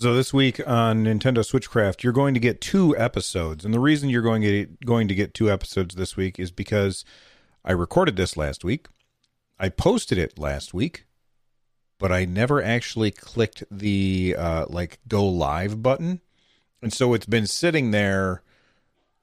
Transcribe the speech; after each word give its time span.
So 0.00 0.14
this 0.14 0.32
week 0.32 0.66
on 0.66 1.04
Nintendo 1.04 1.44
Switchcraft, 1.44 2.02
you're 2.02 2.14
going 2.14 2.32
to 2.32 2.40
get 2.40 2.62
two 2.62 2.96
episodes, 2.96 3.66
and 3.66 3.74
the 3.74 3.78
reason 3.78 4.08
you're 4.08 4.22
going 4.22 4.40
to 4.40 4.64
get, 4.64 4.86
going 4.86 5.08
to 5.08 5.14
get 5.14 5.34
two 5.34 5.50
episodes 5.50 5.94
this 5.94 6.16
week 6.16 6.38
is 6.38 6.50
because 6.50 7.04
I 7.66 7.72
recorded 7.72 8.16
this 8.16 8.34
last 8.34 8.64
week, 8.64 8.86
I 9.58 9.68
posted 9.68 10.16
it 10.16 10.38
last 10.38 10.72
week, 10.72 11.04
but 11.98 12.10
I 12.10 12.24
never 12.24 12.62
actually 12.62 13.10
clicked 13.10 13.62
the 13.70 14.36
uh, 14.38 14.64
like 14.70 15.00
go 15.06 15.26
live 15.26 15.82
button, 15.82 16.22
and 16.80 16.94
so 16.94 17.12
it's 17.12 17.26
been 17.26 17.46
sitting 17.46 17.90
there, 17.90 18.42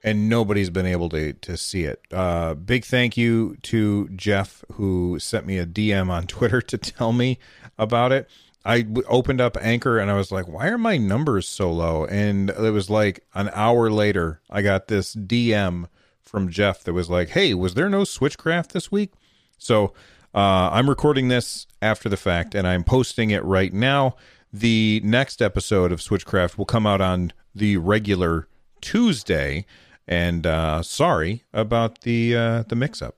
and 0.04 0.30
nobody's 0.30 0.70
been 0.70 0.86
able 0.86 1.10
to 1.10 1.34
to 1.34 1.58
see 1.58 1.86
it. 1.86 2.02
Uh, 2.12 2.54
big 2.54 2.86
thank 2.86 3.18
you 3.18 3.58
to 3.64 4.10
Jeff 4.10 4.64
who 4.74 5.18
sent 5.18 5.48
me 5.48 5.58
a 5.58 5.66
DM 5.66 6.12
on 6.12 6.28
Twitter 6.28 6.62
to 6.62 6.78
tell 6.78 7.14
me 7.14 7.40
about 7.80 8.12
it 8.12 8.30
I 8.68 8.86
opened 9.08 9.40
up 9.40 9.56
Anchor 9.62 9.98
and 9.98 10.12
I 10.12 10.16
was 10.16 10.30
like, 10.30 10.46
why 10.46 10.68
are 10.68 10.78
my 10.78 10.98
numbers 10.98 11.48
so 11.48 11.72
low? 11.72 12.06
And 12.06 12.50
it 12.50 12.72
was 12.72 12.90
like 12.90 13.24
an 13.34 13.50
hour 13.54 13.90
later, 13.90 14.42
I 14.50 14.62
got 14.62 14.90
this 14.90 15.16
DM 15.16 15.86
from 16.22 16.50
Jeff 16.50 16.84
that 16.84 16.92
was 16.92 17.10
like, 17.10 17.30
hey, 17.30 17.54
was 17.54 17.76
there 17.76 17.88
no 17.88 18.02
Switchcraft 18.02 18.74
this 18.74 18.92
week? 18.92 19.14
So 19.58 19.94
uh, 20.36 20.70
I'm 20.74 20.90
recording 20.90 21.30
this 21.30 21.66
after 21.82 22.10
the 22.10 22.18
fact 22.18 22.54
and 22.54 22.68
I'm 22.68 22.84
posting 22.84 23.32
it 23.32 23.44
right 23.46 23.74
now. 23.74 24.18
The 24.52 25.00
next 25.02 25.42
episode 25.42 25.94
of 25.94 26.02
Switchcraft 26.02 26.58
will 26.58 26.66
come 26.66 26.86
out 26.86 27.00
on 27.00 27.32
the 27.56 27.78
regular 27.78 28.50
Tuesday. 28.82 29.66
And 30.06 30.46
uh, 30.46 30.84
sorry 30.84 31.46
about 31.54 32.02
the 32.02 32.36
uh, 32.36 32.64
the 32.64 32.76
mix 32.76 33.02
up. 33.02 33.17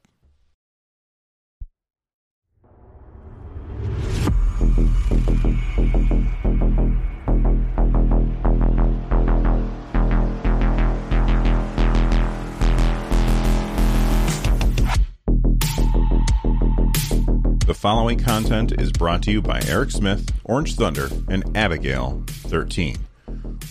The 17.69 17.75
following 17.75 18.17
content 18.17 18.71
is 18.81 18.91
brought 18.91 19.21
to 19.21 19.31
you 19.31 19.43
by 19.43 19.61
Eric 19.67 19.91
Smith, 19.91 20.33
Orange 20.43 20.73
Thunder, 20.73 21.07
and 21.27 21.55
Abigail 21.55 22.23
13. 22.25 22.97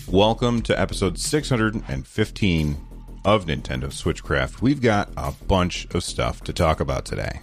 Welcome 0.07 0.61
to 0.61 0.79
episode 0.79 1.19
615 1.19 2.77
of 3.25 3.45
Nintendo 3.45 3.87
Switchcraft. 3.87 4.61
We've 4.61 4.81
got 4.81 5.09
a 5.17 5.33
bunch 5.47 5.85
of 5.93 6.05
stuff 6.05 6.41
to 6.45 6.53
talk 6.53 6.79
about 6.79 7.03
today. 7.03 7.41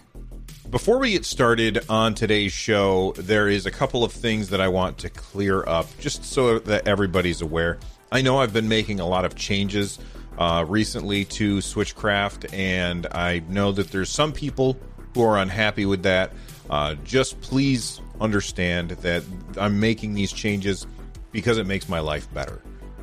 Before 0.70 0.98
we 0.98 1.10
get 1.10 1.26
started 1.26 1.84
on 1.90 2.14
today's 2.14 2.52
show, 2.52 3.12
there 3.18 3.48
is 3.48 3.66
a 3.66 3.70
couple 3.70 4.02
of 4.02 4.10
things 4.12 4.48
that 4.48 4.62
I 4.62 4.68
want 4.68 4.96
to 5.00 5.10
clear 5.10 5.62
up 5.68 5.86
just 6.00 6.24
so 6.24 6.58
that 6.60 6.88
everybody's 6.88 7.42
aware. 7.42 7.78
I 8.10 8.22
know 8.22 8.38
I've 8.38 8.54
been 8.54 8.66
making 8.66 8.98
a 8.98 9.06
lot 9.06 9.26
of 9.26 9.34
changes 9.34 9.98
uh, 10.38 10.64
recently 10.66 11.26
to 11.26 11.58
Switchcraft, 11.58 12.50
and 12.54 13.06
I 13.08 13.40
know 13.40 13.72
that 13.72 13.90
there's 13.90 14.08
some 14.08 14.32
people 14.32 14.80
who 15.16 15.22
are 15.22 15.38
unhappy 15.38 15.86
with 15.86 16.02
that, 16.02 16.30
uh, 16.70 16.94
just 17.04 17.40
please 17.40 18.00
understand 18.20 18.90
that 18.90 19.22
I'm 19.58 19.80
making 19.80 20.14
these 20.14 20.32
changes 20.32 20.86
because 21.32 21.58
it 21.58 21.66
makes 21.66 21.88
my 21.88 22.00
life 22.00 22.32
better. 22.32 22.62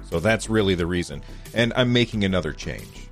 So 0.10 0.20
that's 0.20 0.50
really 0.50 0.76
the 0.76 0.86
reason. 0.86 1.22
And 1.54 1.74
I'm 1.76 1.94
making 1.94 2.24
another 2.24 2.52
change. 2.52 3.10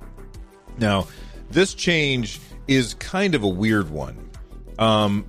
Now, 0.78 1.06
this 1.50 1.74
change 1.74 2.40
is 2.68 2.94
kind 2.94 3.34
of 3.34 3.42
a 3.42 3.48
weird 3.48 3.90
one. 3.90 4.30
Um, 4.78 5.26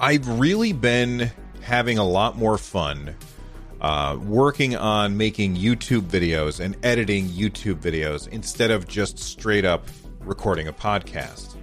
I've 0.00 0.26
really 0.40 0.72
been 0.72 1.30
having 1.60 1.98
a 1.98 2.04
lot 2.04 2.36
more 2.36 2.58
fun 2.58 3.14
uh, 3.80 4.16
working 4.22 4.76
on 4.76 5.16
making 5.16 5.56
YouTube 5.56 6.02
videos 6.02 6.60
and 6.60 6.76
editing 6.84 7.28
YouTube 7.28 7.76
videos 7.76 8.28
instead 8.28 8.70
of 8.70 8.86
just 8.86 9.18
straight 9.18 9.64
up 9.64 9.86
recording 10.20 10.68
a 10.68 10.72
podcast 10.72 11.56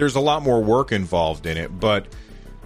there's 0.00 0.16
a 0.16 0.20
lot 0.20 0.42
more 0.42 0.62
work 0.62 0.90
involved 0.92 1.46
in 1.46 1.56
it, 1.56 1.78
but 1.78 2.06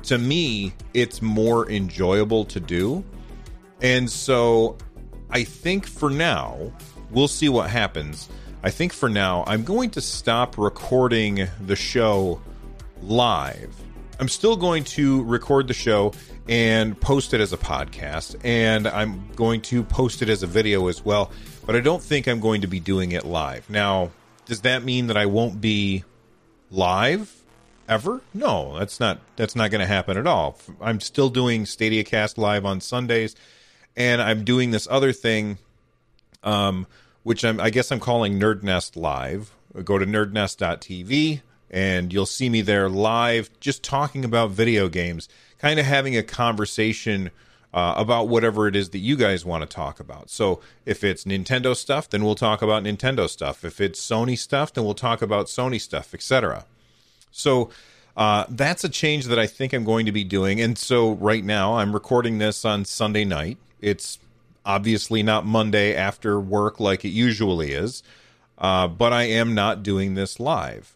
to 0.04 0.16
me, 0.18 0.72
it's 0.94 1.20
more 1.20 1.70
enjoyable 1.70 2.44
to 2.46 2.60
do. 2.60 3.04
And 3.82 4.10
so 4.10 4.78
I 5.30 5.44
think 5.44 5.86
for 5.86 6.10
now, 6.10 6.72
we'll 7.10 7.28
see 7.28 7.48
what 7.48 7.70
happens. 7.70 8.28
I 8.62 8.70
think 8.70 8.92
for 8.92 9.08
now, 9.08 9.44
I'm 9.46 9.64
going 9.64 9.90
to 9.90 10.00
stop 10.00 10.56
recording 10.56 11.48
the 11.60 11.76
show 11.76 12.40
live. 13.02 13.74
I'm 14.20 14.28
still 14.28 14.56
going 14.56 14.84
to 14.84 15.24
record 15.24 15.68
the 15.68 15.74
show 15.74 16.12
and 16.48 16.98
post 17.00 17.34
it 17.34 17.40
as 17.40 17.52
a 17.52 17.56
podcast, 17.56 18.36
and 18.44 18.86
I'm 18.86 19.28
going 19.34 19.60
to 19.62 19.82
post 19.82 20.22
it 20.22 20.28
as 20.28 20.42
a 20.42 20.46
video 20.46 20.86
as 20.86 21.04
well, 21.04 21.32
but 21.66 21.74
I 21.74 21.80
don't 21.80 22.02
think 22.02 22.28
I'm 22.28 22.40
going 22.40 22.60
to 22.60 22.66
be 22.66 22.80
doing 22.80 23.12
it 23.12 23.24
live. 23.24 23.68
Now, 23.68 24.12
does 24.46 24.60
that 24.60 24.84
mean 24.84 25.08
that 25.08 25.16
I 25.16 25.26
won't 25.26 25.60
be 25.60 26.04
live 26.74 27.42
ever? 27.88 28.20
No, 28.32 28.78
that's 28.78 29.00
not 29.00 29.20
that's 29.36 29.56
not 29.56 29.70
going 29.70 29.80
to 29.80 29.86
happen 29.86 30.16
at 30.16 30.26
all. 30.26 30.58
I'm 30.80 31.00
still 31.00 31.30
doing 31.30 31.66
Stadia 31.66 32.04
Cast 32.04 32.38
live 32.38 32.64
on 32.64 32.80
Sundays, 32.80 33.34
and 33.96 34.20
I'm 34.20 34.44
doing 34.44 34.70
this 34.70 34.88
other 34.90 35.12
thing, 35.12 35.58
um, 36.42 36.86
which 37.22 37.44
I'm 37.44 37.60
I 37.60 37.70
guess 37.70 37.90
I'm 37.90 38.00
calling 38.00 38.38
Nerd 38.38 38.62
Nest 38.62 38.96
Live. 38.96 39.54
Go 39.84 39.98
to 39.98 40.06
nerdnest.tv 40.06 41.40
and 41.74 42.12
you'll 42.12 42.24
see 42.24 42.48
me 42.48 42.60
there 42.60 42.88
live, 42.88 43.50
just 43.58 43.82
talking 43.82 44.24
about 44.24 44.50
video 44.50 44.88
games, 44.88 45.28
kind 45.58 45.80
of 45.80 45.84
having 45.84 46.16
a 46.16 46.22
conversation. 46.22 47.30
Uh, 47.74 47.92
about 47.96 48.28
whatever 48.28 48.68
it 48.68 48.76
is 48.76 48.90
that 48.90 49.00
you 49.00 49.16
guys 49.16 49.44
want 49.44 49.60
to 49.60 49.66
talk 49.66 49.98
about. 49.98 50.30
So 50.30 50.60
if 50.86 51.02
it's 51.02 51.24
Nintendo 51.24 51.74
stuff, 51.74 52.08
then 52.08 52.24
we'll 52.24 52.36
talk 52.36 52.62
about 52.62 52.84
Nintendo 52.84 53.28
stuff. 53.28 53.64
If 53.64 53.80
it's 53.80 54.00
Sony 54.00 54.38
stuff, 54.38 54.72
then 54.72 54.84
we'll 54.84 54.94
talk 54.94 55.20
about 55.20 55.46
Sony 55.46 55.80
stuff, 55.80 56.14
etc. 56.14 56.66
So 57.32 57.70
uh, 58.16 58.44
that's 58.48 58.84
a 58.84 58.88
change 58.88 59.24
that 59.26 59.40
I 59.40 59.48
think 59.48 59.72
I'm 59.72 59.82
going 59.82 60.06
to 60.06 60.12
be 60.12 60.22
doing. 60.22 60.60
And 60.60 60.78
so 60.78 61.14
right 61.14 61.42
now 61.42 61.78
I'm 61.78 61.92
recording 61.92 62.38
this 62.38 62.64
on 62.64 62.84
Sunday 62.84 63.24
night. 63.24 63.58
It's 63.80 64.20
obviously 64.64 65.24
not 65.24 65.44
Monday 65.44 65.96
after 65.96 66.38
work 66.38 66.78
like 66.78 67.04
it 67.04 67.08
usually 67.08 67.72
is, 67.72 68.04
uh, 68.56 68.86
but 68.86 69.12
I 69.12 69.24
am 69.24 69.52
not 69.52 69.82
doing 69.82 70.14
this 70.14 70.38
live. 70.38 70.94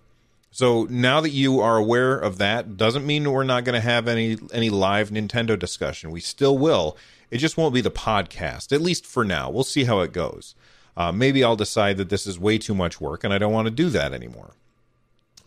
So 0.59 0.89
now 0.91 1.21
that 1.21 1.31
you 1.31 1.61
are 1.61 1.77
aware 1.77 2.19
of 2.19 2.39
that, 2.39 2.77
doesn't 2.77 3.07
mean 3.07 3.31
we're 3.31 3.45
not 3.45 3.63
going 3.63 3.81
to 3.81 3.81
have 3.81 4.09
any 4.09 4.37
any 4.53 4.71
live 4.71 5.11
Nintendo 5.11 5.57
discussion. 5.57 6.11
We 6.11 6.19
still 6.19 6.59
will. 6.59 6.97
It 7.31 7.39
just 7.39 7.57
won't 7.57 7.73
be 7.73 7.81
the 7.81 7.93
podcast, 7.93 8.73
at 8.73 8.81
least 8.81 9.07
for 9.07 9.25
now. 9.25 9.51
We'll 9.51 9.63
see 9.63 9.85
how 9.85 10.01
it 10.01 10.13
goes. 10.13 10.57
Uh, 10.97 11.13
maybe 11.13 11.45
I'll 11.45 11.55
decide 11.55 11.97
that 11.99 12.09
this 12.09 12.27
is 12.27 12.41
way 12.41 12.59
too 12.59 12.75
much 12.75 13.01
work 13.01 13.23
and 13.23 13.33
I 13.33 13.39
don't 13.39 13.53
want 13.53 13.67
to 13.67 13.71
do 13.71 13.89
that 13.91 14.13
anymore. 14.13 14.51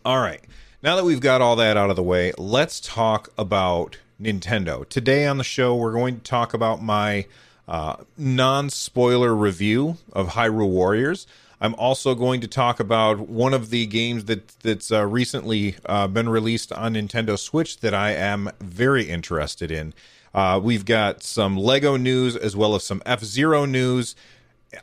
All 0.02 0.18
right. 0.18 0.40
Now 0.82 0.96
that 0.96 1.04
we've 1.04 1.20
got 1.20 1.42
all 1.42 1.56
that 1.56 1.76
out 1.76 1.90
of 1.90 1.96
the 1.96 2.02
way, 2.02 2.32
let's 2.38 2.80
talk 2.80 3.30
about 3.36 3.98
Nintendo. 4.18 4.88
Today 4.88 5.26
on 5.26 5.36
the 5.36 5.44
show, 5.44 5.76
we're 5.76 5.92
going 5.92 6.16
to 6.16 6.22
talk 6.22 6.54
about 6.54 6.82
my 6.82 7.26
uh, 7.68 7.96
non 8.16 8.70
spoiler 8.70 9.34
review 9.34 9.98
of 10.14 10.28
Hyrule 10.28 10.70
Warriors. 10.70 11.26
I'm 11.62 11.76
also 11.76 12.16
going 12.16 12.40
to 12.40 12.48
talk 12.48 12.80
about 12.80 13.20
one 13.28 13.54
of 13.54 13.70
the 13.70 13.86
games 13.86 14.24
that 14.24 14.48
that's 14.62 14.90
uh, 14.90 15.06
recently 15.06 15.76
uh, 15.86 16.08
been 16.08 16.28
released 16.28 16.72
on 16.72 16.94
Nintendo 16.94 17.38
Switch 17.38 17.78
that 17.78 17.94
I 17.94 18.10
am 18.14 18.50
very 18.58 19.04
interested 19.04 19.70
in. 19.70 19.94
Uh, 20.34 20.58
we've 20.60 20.84
got 20.84 21.22
some 21.22 21.56
Lego 21.56 21.96
news 21.96 22.34
as 22.34 22.56
well 22.56 22.74
as 22.74 22.82
some 22.82 23.00
F 23.06 23.22
Zero 23.22 23.64
news, 23.64 24.16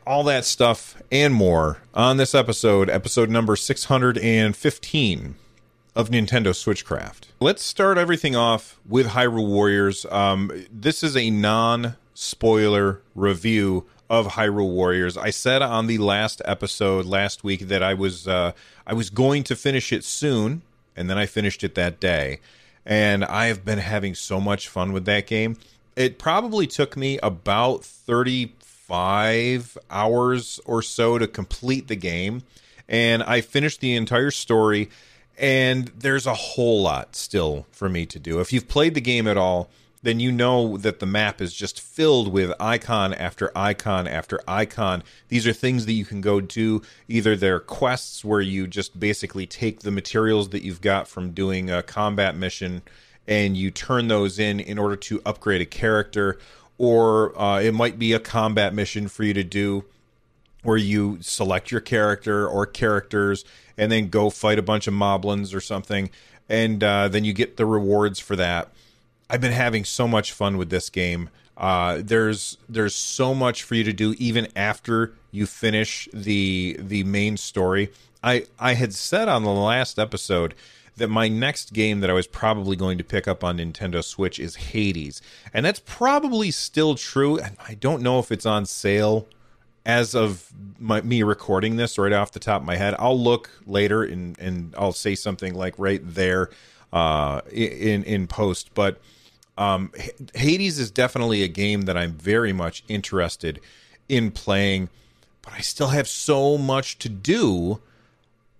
all 0.06 0.24
that 0.24 0.46
stuff 0.46 0.96
and 1.12 1.34
more 1.34 1.82
on 1.92 2.16
this 2.16 2.34
episode, 2.34 2.88
episode 2.88 3.28
number 3.28 3.56
615 3.56 5.34
of 5.94 6.08
Nintendo 6.08 6.54
Switchcraft. 6.54 7.24
Let's 7.40 7.62
start 7.62 7.98
everything 7.98 8.34
off 8.34 8.80
with 8.88 9.08
Hyrule 9.08 9.46
Warriors. 9.46 10.06
Um, 10.10 10.64
this 10.72 11.02
is 11.02 11.14
a 11.14 11.28
non 11.28 11.96
spoiler 12.14 13.02
review 13.14 13.84
of 14.10 14.26
Hyrule 14.26 14.68
Warriors. 14.68 15.16
I 15.16 15.30
said 15.30 15.62
on 15.62 15.86
the 15.86 15.96
last 15.98 16.42
episode 16.44 17.06
last 17.06 17.44
week 17.44 17.68
that 17.68 17.80
I 17.82 17.94
was 17.94 18.26
uh, 18.26 18.50
I 18.84 18.92
was 18.92 19.08
going 19.08 19.44
to 19.44 19.54
finish 19.54 19.92
it 19.92 20.02
soon, 20.02 20.62
and 20.96 21.08
then 21.08 21.16
I 21.16 21.26
finished 21.26 21.62
it 21.62 21.76
that 21.76 22.00
day. 22.00 22.40
And 22.84 23.24
I 23.24 23.46
have 23.46 23.64
been 23.64 23.78
having 23.78 24.16
so 24.16 24.40
much 24.40 24.68
fun 24.68 24.92
with 24.92 25.04
that 25.04 25.28
game. 25.28 25.56
It 25.94 26.18
probably 26.18 26.66
took 26.66 26.96
me 26.96 27.20
about 27.22 27.84
35 27.84 29.78
hours 29.90 30.58
or 30.64 30.82
so 30.82 31.16
to 31.18 31.28
complete 31.28 31.86
the 31.88 31.96
game. 31.96 32.42
And 32.88 33.22
I 33.22 33.42
finished 33.42 33.80
the 33.80 33.94
entire 33.94 34.32
story. 34.32 34.90
And 35.38 35.92
there's 35.96 36.26
a 36.26 36.34
whole 36.34 36.82
lot 36.82 37.14
still 37.14 37.66
for 37.70 37.88
me 37.88 38.06
to 38.06 38.18
do. 38.18 38.40
If 38.40 38.52
you've 38.52 38.66
played 38.66 38.94
the 38.94 39.00
game 39.00 39.28
at 39.28 39.36
all, 39.36 39.70
then 40.02 40.18
you 40.18 40.32
know 40.32 40.76
that 40.78 40.98
the 40.98 41.06
map 41.06 41.40
is 41.40 41.52
just 41.52 41.80
filled 41.80 42.32
with 42.32 42.52
icon 42.58 43.12
after 43.12 43.56
icon 43.56 44.08
after 44.08 44.40
icon. 44.48 45.02
These 45.28 45.46
are 45.46 45.52
things 45.52 45.86
that 45.86 45.92
you 45.92 46.04
can 46.04 46.20
go 46.20 46.40
do. 46.40 46.82
Either 47.08 47.36
they're 47.36 47.60
quests 47.60 48.24
where 48.24 48.40
you 48.40 48.66
just 48.66 48.98
basically 48.98 49.46
take 49.46 49.80
the 49.80 49.90
materials 49.90 50.50
that 50.50 50.62
you've 50.62 50.80
got 50.80 51.06
from 51.06 51.32
doing 51.32 51.70
a 51.70 51.82
combat 51.82 52.34
mission 52.34 52.82
and 53.28 53.56
you 53.56 53.70
turn 53.70 54.08
those 54.08 54.38
in 54.38 54.58
in 54.58 54.78
order 54.78 54.96
to 54.96 55.20
upgrade 55.24 55.60
a 55.60 55.66
character, 55.66 56.38
or 56.78 57.38
uh, 57.40 57.60
it 57.60 57.74
might 57.74 57.98
be 57.98 58.12
a 58.12 58.18
combat 58.18 58.74
mission 58.74 59.06
for 59.06 59.22
you 59.22 59.34
to 59.34 59.44
do 59.44 59.84
where 60.62 60.78
you 60.78 61.18
select 61.20 61.70
your 61.70 61.80
character 61.80 62.46
or 62.46 62.66
characters 62.66 63.44
and 63.78 63.92
then 63.92 64.08
go 64.08 64.30
fight 64.30 64.58
a 64.58 64.62
bunch 64.62 64.86
of 64.86 64.94
moblins 64.94 65.54
or 65.54 65.60
something, 65.60 66.10
and 66.48 66.82
uh, 66.82 67.06
then 67.08 67.24
you 67.24 67.32
get 67.32 67.56
the 67.56 67.66
rewards 67.66 68.18
for 68.18 68.36
that 68.36 68.70
I've 69.30 69.40
been 69.40 69.52
having 69.52 69.84
so 69.84 70.08
much 70.08 70.32
fun 70.32 70.56
with 70.56 70.70
this 70.70 70.90
game. 70.90 71.30
Uh, 71.56 72.00
there's 72.02 72.58
there's 72.68 72.94
so 72.94 73.34
much 73.34 73.62
for 73.62 73.74
you 73.74 73.84
to 73.84 73.92
do 73.92 74.14
even 74.18 74.48
after 74.56 75.14
you 75.30 75.46
finish 75.46 76.08
the 76.12 76.76
the 76.80 77.04
main 77.04 77.36
story. 77.36 77.92
I 78.24 78.46
I 78.58 78.74
had 78.74 78.92
said 78.92 79.28
on 79.28 79.44
the 79.44 79.50
last 79.50 79.98
episode 79.98 80.54
that 80.96 81.08
my 81.08 81.28
next 81.28 81.72
game 81.72 82.00
that 82.00 82.10
I 82.10 82.12
was 82.12 82.26
probably 82.26 82.76
going 82.76 82.98
to 82.98 83.04
pick 83.04 83.28
up 83.28 83.44
on 83.44 83.58
Nintendo 83.58 84.02
Switch 84.02 84.38
is 84.40 84.56
Hades, 84.56 85.22
and 85.54 85.64
that's 85.64 85.82
probably 85.84 86.50
still 86.50 86.94
true. 86.96 87.38
And 87.38 87.56
I 87.68 87.74
don't 87.74 88.02
know 88.02 88.18
if 88.18 88.32
it's 88.32 88.46
on 88.46 88.66
sale 88.66 89.28
as 89.86 90.14
of 90.14 90.52
my, 90.78 91.00
me 91.02 91.22
recording 91.22 91.76
this 91.76 91.98
right 91.98 92.12
off 92.12 92.32
the 92.32 92.40
top 92.40 92.62
of 92.62 92.66
my 92.66 92.76
head. 92.76 92.94
I'll 92.98 93.18
look 93.18 93.50
later 93.66 94.02
and 94.02 94.38
and 94.38 94.74
I'll 94.76 94.92
say 94.92 95.14
something 95.14 95.54
like 95.54 95.74
right 95.78 96.00
there 96.02 96.50
uh, 96.92 97.42
in 97.52 98.02
in 98.04 98.26
post, 98.26 98.74
but 98.74 98.98
um, 99.60 99.92
Hades 100.34 100.78
is 100.78 100.90
definitely 100.90 101.42
a 101.42 101.48
game 101.48 101.82
that 101.82 101.96
I'm 101.96 102.12
very 102.12 102.52
much 102.52 102.82
interested 102.88 103.60
in 104.08 104.30
playing, 104.30 104.88
but 105.42 105.52
I 105.52 105.60
still 105.60 105.88
have 105.88 106.08
so 106.08 106.56
much 106.56 106.98
to 107.00 107.10
do 107.10 107.80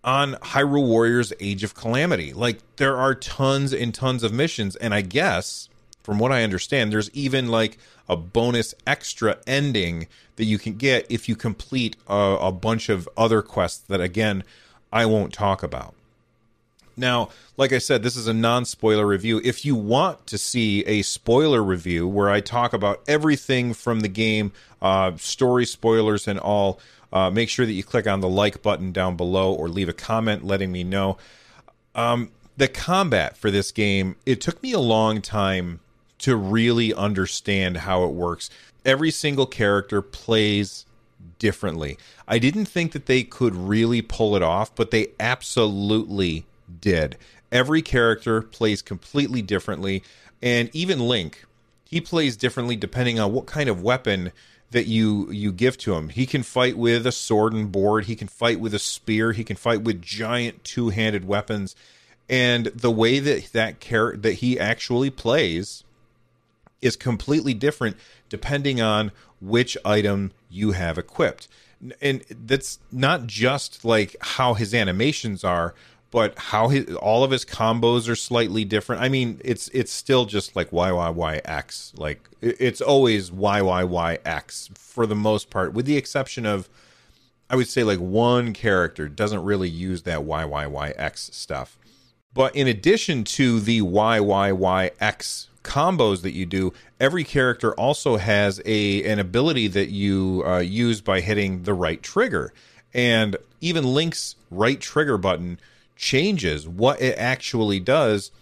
on 0.04 0.34
Hyrule 0.34 0.86
Warriors 0.86 1.32
Age 1.40 1.64
of 1.64 1.74
Calamity. 1.74 2.34
Like, 2.34 2.58
there 2.76 2.98
are 2.98 3.14
tons 3.14 3.72
and 3.72 3.94
tons 3.94 4.22
of 4.22 4.34
missions, 4.34 4.76
and 4.76 4.92
I 4.92 5.00
guess, 5.00 5.70
from 6.02 6.18
what 6.18 6.32
I 6.32 6.42
understand, 6.42 6.92
there's 6.92 7.10
even 7.12 7.48
like 7.48 7.78
a 8.06 8.16
bonus 8.16 8.74
extra 8.86 9.38
ending 9.46 10.06
that 10.36 10.44
you 10.44 10.58
can 10.58 10.74
get 10.74 11.06
if 11.08 11.30
you 11.30 11.34
complete 11.34 11.96
a, 12.08 12.36
a 12.40 12.52
bunch 12.52 12.90
of 12.90 13.08
other 13.16 13.40
quests 13.40 13.78
that, 13.88 14.02
again, 14.02 14.44
I 14.92 15.06
won't 15.06 15.32
talk 15.32 15.62
about. 15.62 15.94
Now, 17.00 17.30
like 17.56 17.72
I 17.72 17.78
said, 17.78 18.02
this 18.02 18.14
is 18.14 18.28
a 18.28 18.34
non 18.34 18.64
spoiler 18.64 19.06
review. 19.06 19.40
If 19.42 19.64
you 19.64 19.74
want 19.74 20.26
to 20.28 20.38
see 20.38 20.84
a 20.84 21.02
spoiler 21.02 21.62
review 21.62 22.06
where 22.06 22.30
I 22.30 22.40
talk 22.40 22.72
about 22.72 23.02
everything 23.08 23.74
from 23.74 24.00
the 24.00 24.08
game, 24.08 24.52
uh, 24.80 25.16
story 25.16 25.64
spoilers 25.64 26.28
and 26.28 26.38
all, 26.38 26.78
uh, 27.12 27.30
make 27.30 27.48
sure 27.48 27.66
that 27.66 27.72
you 27.72 27.82
click 27.82 28.06
on 28.06 28.20
the 28.20 28.28
like 28.28 28.62
button 28.62 28.92
down 28.92 29.16
below 29.16 29.52
or 29.52 29.68
leave 29.68 29.88
a 29.88 29.94
comment 29.94 30.44
letting 30.44 30.70
me 30.70 30.84
know. 30.84 31.16
Um, 31.94 32.30
the 32.56 32.68
combat 32.68 33.36
for 33.36 33.50
this 33.50 33.72
game, 33.72 34.16
it 34.26 34.40
took 34.40 34.62
me 34.62 34.72
a 34.72 34.78
long 34.78 35.22
time 35.22 35.80
to 36.18 36.36
really 36.36 36.92
understand 36.92 37.78
how 37.78 38.04
it 38.04 38.12
works. 38.12 38.50
Every 38.84 39.10
single 39.10 39.46
character 39.46 40.02
plays 40.02 40.84
differently. 41.38 41.96
I 42.28 42.38
didn't 42.38 42.66
think 42.66 42.92
that 42.92 43.06
they 43.06 43.22
could 43.22 43.56
really 43.56 44.02
pull 44.02 44.36
it 44.36 44.42
off, 44.42 44.74
but 44.74 44.90
they 44.90 45.08
absolutely 45.18 46.44
did. 46.80 47.16
Every 47.50 47.82
character 47.82 48.42
plays 48.42 48.82
completely 48.82 49.42
differently, 49.42 50.02
and 50.42 50.70
even 50.72 51.00
Link, 51.00 51.44
he 51.84 52.00
plays 52.00 52.36
differently 52.36 52.76
depending 52.76 53.18
on 53.18 53.32
what 53.32 53.46
kind 53.46 53.68
of 53.68 53.82
weapon 53.82 54.32
that 54.70 54.86
you 54.86 55.30
you 55.32 55.52
give 55.52 55.76
to 55.78 55.94
him. 55.94 56.08
He 56.08 56.26
can 56.26 56.42
fight 56.42 56.78
with 56.78 57.06
a 57.06 57.12
sword 57.12 57.52
and 57.52 57.72
board, 57.72 58.04
he 58.04 58.16
can 58.16 58.28
fight 58.28 58.60
with 58.60 58.72
a 58.74 58.78
spear, 58.78 59.32
he 59.32 59.44
can 59.44 59.56
fight 59.56 59.82
with 59.82 60.00
giant 60.00 60.62
two-handed 60.64 61.26
weapons. 61.26 61.74
And 62.28 62.66
the 62.66 62.92
way 62.92 63.18
that 63.18 63.52
that 63.52 63.80
character 63.80 64.20
that 64.20 64.34
he 64.34 64.58
actually 64.58 65.10
plays 65.10 65.82
is 66.80 66.96
completely 66.96 67.54
different 67.54 67.96
depending 68.28 68.80
on 68.80 69.10
which 69.40 69.76
item 69.84 70.32
you 70.48 70.72
have 70.72 70.96
equipped. 70.98 71.48
And 72.00 72.22
that's 72.30 72.78
not 72.92 73.26
just 73.26 73.84
like 73.84 74.14
how 74.20 74.54
his 74.54 74.74
animations 74.74 75.42
are, 75.42 75.74
but 76.10 76.36
how 76.38 76.68
his 76.68 76.94
all 76.96 77.22
of 77.22 77.30
his 77.30 77.44
combos 77.44 78.08
are 78.08 78.16
slightly 78.16 78.64
different. 78.64 79.02
I 79.02 79.08
mean, 79.08 79.40
it's 79.44 79.68
it's 79.68 79.92
still 79.92 80.26
just 80.26 80.56
like 80.56 80.72
Y 80.72 80.90
Y 80.90 81.10
Y 81.10 81.40
X. 81.44 81.92
Like 81.96 82.28
it's 82.40 82.80
always 82.80 83.30
Y 83.30 83.62
Y 83.62 83.84
Y 83.84 84.18
X 84.24 84.70
for 84.74 85.06
the 85.06 85.14
most 85.14 85.50
part, 85.50 85.72
with 85.72 85.86
the 85.86 85.96
exception 85.96 86.46
of 86.46 86.68
I 87.48 87.56
would 87.56 87.68
say 87.68 87.84
like 87.84 87.98
one 87.98 88.52
character 88.52 89.08
doesn't 89.08 89.42
really 89.42 89.68
use 89.68 90.02
that 90.02 90.24
Y 90.24 90.44
Y 90.44 90.66
Y 90.66 90.90
X 90.96 91.30
stuff. 91.32 91.78
But 92.32 92.54
in 92.54 92.66
addition 92.66 93.24
to 93.24 93.60
the 93.60 93.82
Y 93.82 94.20
Y 94.20 94.52
Y 94.52 94.90
X 95.00 95.48
combos 95.62 96.22
that 96.22 96.32
you 96.32 96.46
do, 96.46 96.72
every 96.98 97.24
character 97.24 97.72
also 97.74 98.16
has 98.16 98.60
a 98.64 99.04
an 99.04 99.20
ability 99.20 99.68
that 99.68 99.90
you 99.90 100.42
uh, 100.44 100.58
use 100.58 101.00
by 101.00 101.20
hitting 101.20 101.62
the 101.62 101.74
right 101.74 102.02
trigger. 102.02 102.52
And 102.92 103.36
even 103.60 103.84
Link's 103.84 104.34
right 104.50 104.80
trigger 104.80 105.16
button 105.16 105.60
changes 106.00 106.66
what 106.66 107.00
it 107.00 107.16
actually 107.18 107.78
does 107.78 108.32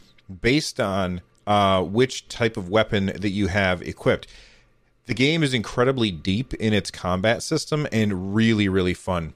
based 0.41 0.79
on 0.79 1.21
uh, 1.47 1.83
which 1.83 2.29
type 2.29 2.57
of 2.57 2.69
weapon 2.69 3.07
that 3.07 3.31
you 3.31 3.49
have 3.49 3.83
equipped. 3.83 4.29
The 5.07 5.15
game 5.15 5.43
is 5.43 5.53
incredibly 5.53 6.11
deep 6.13 6.55
in 6.55 6.73
its 6.73 6.91
combat 6.91 7.43
system 7.43 7.89
and 7.91 8.35
really, 8.35 8.69
really 8.69 8.95
fun. 8.95 9.35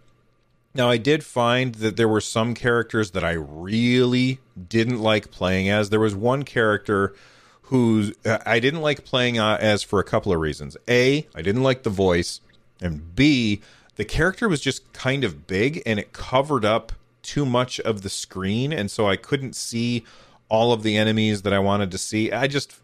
Now, 0.73 0.89
I 0.89 0.99
did 0.99 1.25
find 1.25 1.75
that 1.77 1.97
there 1.97 2.09
were 2.09 2.21
some 2.21 2.55
characters 2.55 3.11
that 3.11 3.25
I 3.25 3.33
really 3.33 4.39
didn't 4.69 5.01
like 5.01 5.31
playing 5.31 5.69
as. 5.69 5.91
There 5.91 6.01
was 6.01 6.15
one 6.15 6.45
character 6.45 7.15
who 7.63 8.13
uh, 8.25 8.39
I 8.47 8.61
didn't 8.61 8.83
like 8.83 9.05
playing 9.05 9.39
uh, 9.39 9.59
as 9.61 9.83
for 9.83 9.99
a 9.99 10.05
couple 10.05 10.33
of 10.33 10.39
reasons. 10.39 10.77
A, 10.89 11.27
I 11.35 11.43
didn't 11.43 11.63
like 11.65 11.83
the 11.83 11.91
voice, 11.91 12.41
and 12.81 13.15
B, 13.17 13.61
the 13.97 14.05
character 14.05 14.49
was 14.49 14.61
just 14.61 14.93
kind 14.93 15.25
of 15.25 15.47
big 15.47 15.83
and 15.85 15.99
it 15.99 16.13
covered 16.13 16.65
up 16.65 16.93
too 17.23 17.47
much 17.47 17.81
of 17.81 18.03
the 18.03 18.09
screen, 18.09 18.73
and 18.73 18.91
so 18.91 19.09
I 19.09 19.17
couldn't 19.17 19.57
see 19.57 20.05
all 20.49 20.73
of 20.73 20.83
the 20.83 20.97
enemies 20.97 21.43
that 21.43 21.53
I 21.53 21.59
wanted 21.59 21.91
to 21.93 21.99
see. 21.99 22.31
I 22.31 22.47
just, 22.47 22.79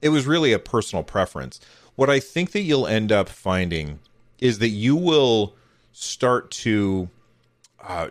it 0.00 0.10
was 0.10 0.26
really 0.26 0.52
a 0.52 0.58
personal 0.58 1.02
preference. 1.02 1.60
What 1.96 2.08
I 2.08 2.20
think 2.20 2.52
that 2.52 2.60
you'll 2.60 2.86
end 2.86 3.10
up 3.10 3.28
finding 3.28 3.98
is 4.38 4.60
that 4.60 4.68
you 4.68 4.94
will 4.94 5.56
start 5.92 6.50
to 6.52 7.08
uh, 7.82 8.08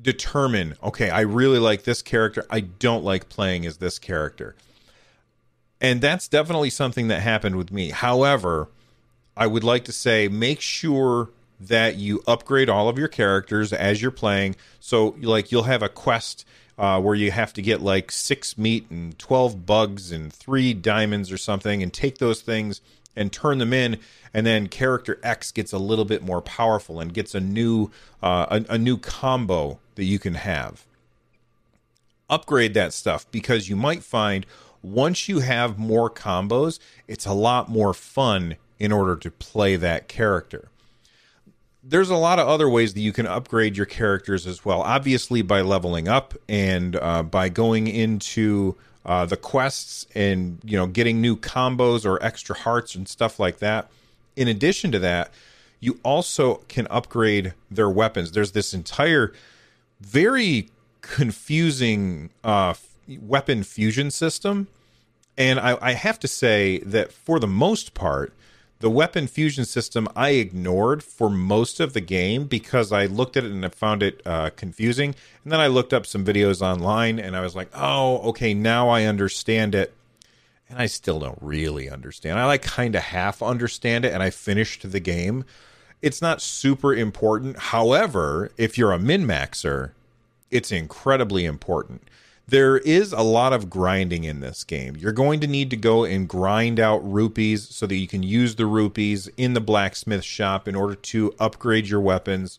determine 0.00 0.76
okay, 0.82 1.10
I 1.10 1.22
really 1.22 1.58
like 1.58 1.82
this 1.82 2.02
character, 2.02 2.44
I 2.50 2.60
don't 2.60 3.04
like 3.04 3.28
playing 3.28 3.66
as 3.66 3.78
this 3.78 3.98
character. 3.98 4.54
And 5.80 6.00
that's 6.00 6.28
definitely 6.28 6.70
something 6.70 7.08
that 7.08 7.20
happened 7.20 7.56
with 7.56 7.70
me. 7.70 7.90
However, 7.90 8.68
I 9.36 9.46
would 9.46 9.64
like 9.64 9.84
to 9.84 9.92
say 9.92 10.28
make 10.28 10.60
sure 10.60 11.30
that 11.60 11.96
you 11.96 12.22
upgrade 12.26 12.68
all 12.68 12.88
of 12.88 12.98
your 12.98 13.08
characters 13.08 13.72
as 13.72 14.00
you're 14.00 14.10
playing. 14.10 14.56
So, 14.80 15.16
like, 15.20 15.50
you'll 15.50 15.64
have 15.64 15.82
a 15.82 15.88
quest 15.88 16.44
uh, 16.78 17.00
where 17.00 17.14
you 17.14 17.30
have 17.32 17.52
to 17.54 17.62
get 17.62 17.80
like 17.82 18.12
six 18.12 18.56
meat 18.56 18.86
and 18.88 19.18
12 19.18 19.66
bugs 19.66 20.12
and 20.12 20.32
three 20.32 20.72
diamonds 20.72 21.32
or 21.32 21.38
something, 21.38 21.82
and 21.82 21.92
take 21.92 22.18
those 22.18 22.40
things 22.40 22.80
and 23.16 23.32
turn 23.32 23.58
them 23.58 23.72
in. 23.72 23.98
And 24.32 24.46
then 24.46 24.68
character 24.68 25.18
X 25.22 25.50
gets 25.50 25.72
a 25.72 25.78
little 25.78 26.04
bit 26.04 26.22
more 26.22 26.40
powerful 26.40 27.00
and 27.00 27.12
gets 27.12 27.34
a 27.34 27.40
new 27.40 27.90
uh, 28.22 28.60
a, 28.68 28.74
a 28.74 28.78
new 28.78 28.96
combo 28.96 29.80
that 29.96 30.04
you 30.04 30.18
can 30.18 30.34
have. 30.34 30.86
Upgrade 32.30 32.74
that 32.74 32.92
stuff 32.92 33.28
because 33.32 33.68
you 33.68 33.74
might 33.74 34.04
find 34.04 34.46
once 34.82 35.28
you 35.28 35.40
have 35.40 35.78
more 35.78 36.08
combos, 36.08 36.78
it's 37.08 37.26
a 37.26 37.32
lot 37.32 37.68
more 37.68 37.92
fun 37.92 38.56
in 38.78 38.92
order 38.92 39.16
to 39.16 39.30
play 39.30 39.74
that 39.74 40.06
character 40.06 40.68
there's 41.88 42.10
a 42.10 42.16
lot 42.16 42.38
of 42.38 42.46
other 42.46 42.68
ways 42.68 42.92
that 42.94 43.00
you 43.00 43.12
can 43.12 43.26
upgrade 43.26 43.76
your 43.76 43.86
characters 43.86 44.46
as 44.46 44.64
well. 44.64 44.82
Obviously, 44.82 45.40
by 45.40 45.62
leveling 45.62 46.06
up 46.06 46.34
and 46.48 46.96
uh, 46.96 47.22
by 47.22 47.48
going 47.48 47.86
into 47.86 48.76
uh, 49.06 49.24
the 49.24 49.36
quests 49.36 50.06
and 50.14 50.58
you 50.64 50.76
know 50.76 50.86
getting 50.86 51.20
new 51.20 51.36
combos 51.36 52.04
or 52.04 52.22
extra 52.22 52.54
hearts 52.54 52.94
and 52.94 53.08
stuff 53.08 53.40
like 53.40 53.58
that. 53.58 53.90
In 54.36 54.48
addition 54.48 54.92
to 54.92 54.98
that, 54.98 55.32
you 55.80 55.98
also 56.02 56.56
can 56.68 56.86
upgrade 56.90 57.54
their 57.70 57.88
weapons. 57.88 58.32
There's 58.32 58.52
this 58.52 58.74
entire 58.74 59.32
very 60.00 60.68
confusing 61.00 62.30
uh, 62.44 62.74
weapon 63.20 63.62
fusion 63.62 64.10
system, 64.10 64.68
And 65.36 65.58
I, 65.58 65.78
I 65.80 65.92
have 65.92 66.18
to 66.20 66.28
say 66.28 66.80
that 66.80 67.12
for 67.12 67.38
the 67.40 67.46
most 67.46 67.94
part, 67.94 68.34
the 68.80 68.90
weapon 68.90 69.26
fusion 69.26 69.64
system 69.64 70.06
I 70.14 70.30
ignored 70.30 71.02
for 71.02 71.28
most 71.28 71.80
of 71.80 71.94
the 71.94 72.00
game 72.00 72.44
because 72.44 72.92
I 72.92 73.06
looked 73.06 73.36
at 73.36 73.44
it 73.44 73.50
and 73.50 73.64
I 73.64 73.68
found 73.70 74.02
it 74.02 74.22
uh, 74.24 74.50
confusing. 74.50 75.14
And 75.42 75.52
then 75.52 75.60
I 75.60 75.66
looked 75.66 75.92
up 75.92 76.06
some 76.06 76.24
videos 76.24 76.62
online 76.62 77.18
and 77.18 77.36
I 77.36 77.40
was 77.40 77.56
like, 77.56 77.70
oh, 77.74 78.18
okay, 78.30 78.54
now 78.54 78.88
I 78.88 79.04
understand 79.04 79.74
it. 79.74 79.94
And 80.68 80.78
I 80.78 80.86
still 80.86 81.18
don't 81.18 81.38
really 81.40 81.88
understand. 81.88 82.38
I 82.38 82.44
like 82.44 82.62
kind 82.62 82.94
of 82.94 83.02
half 83.02 83.42
understand 83.42 84.04
it 84.04 84.12
and 84.12 84.22
I 84.22 84.30
finished 84.30 84.90
the 84.90 85.00
game. 85.00 85.44
It's 86.00 86.22
not 86.22 86.40
super 86.40 86.94
important. 86.94 87.58
However, 87.58 88.52
if 88.56 88.78
you're 88.78 88.92
a 88.92 88.98
min 88.98 89.26
maxer, 89.26 89.92
it's 90.50 90.70
incredibly 90.70 91.44
important 91.44 92.02
there 92.48 92.78
is 92.78 93.12
a 93.12 93.20
lot 93.20 93.52
of 93.52 93.68
grinding 93.68 94.24
in 94.24 94.40
this 94.40 94.64
game. 94.64 94.96
You're 94.96 95.12
going 95.12 95.40
to 95.40 95.46
need 95.46 95.68
to 95.68 95.76
go 95.76 96.04
and 96.04 96.26
grind 96.26 96.80
out 96.80 96.98
rupees 97.00 97.68
so 97.68 97.86
that 97.86 97.96
you 97.96 98.08
can 98.08 98.22
use 98.22 98.56
the 98.56 98.64
rupees 98.64 99.28
in 99.36 99.52
the 99.52 99.60
blacksmith 99.60 100.24
shop 100.24 100.66
in 100.66 100.74
order 100.74 100.94
to 100.94 101.34
upgrade 101.38 101.88
your 101.88 102.00
weapons. 102.00 102.58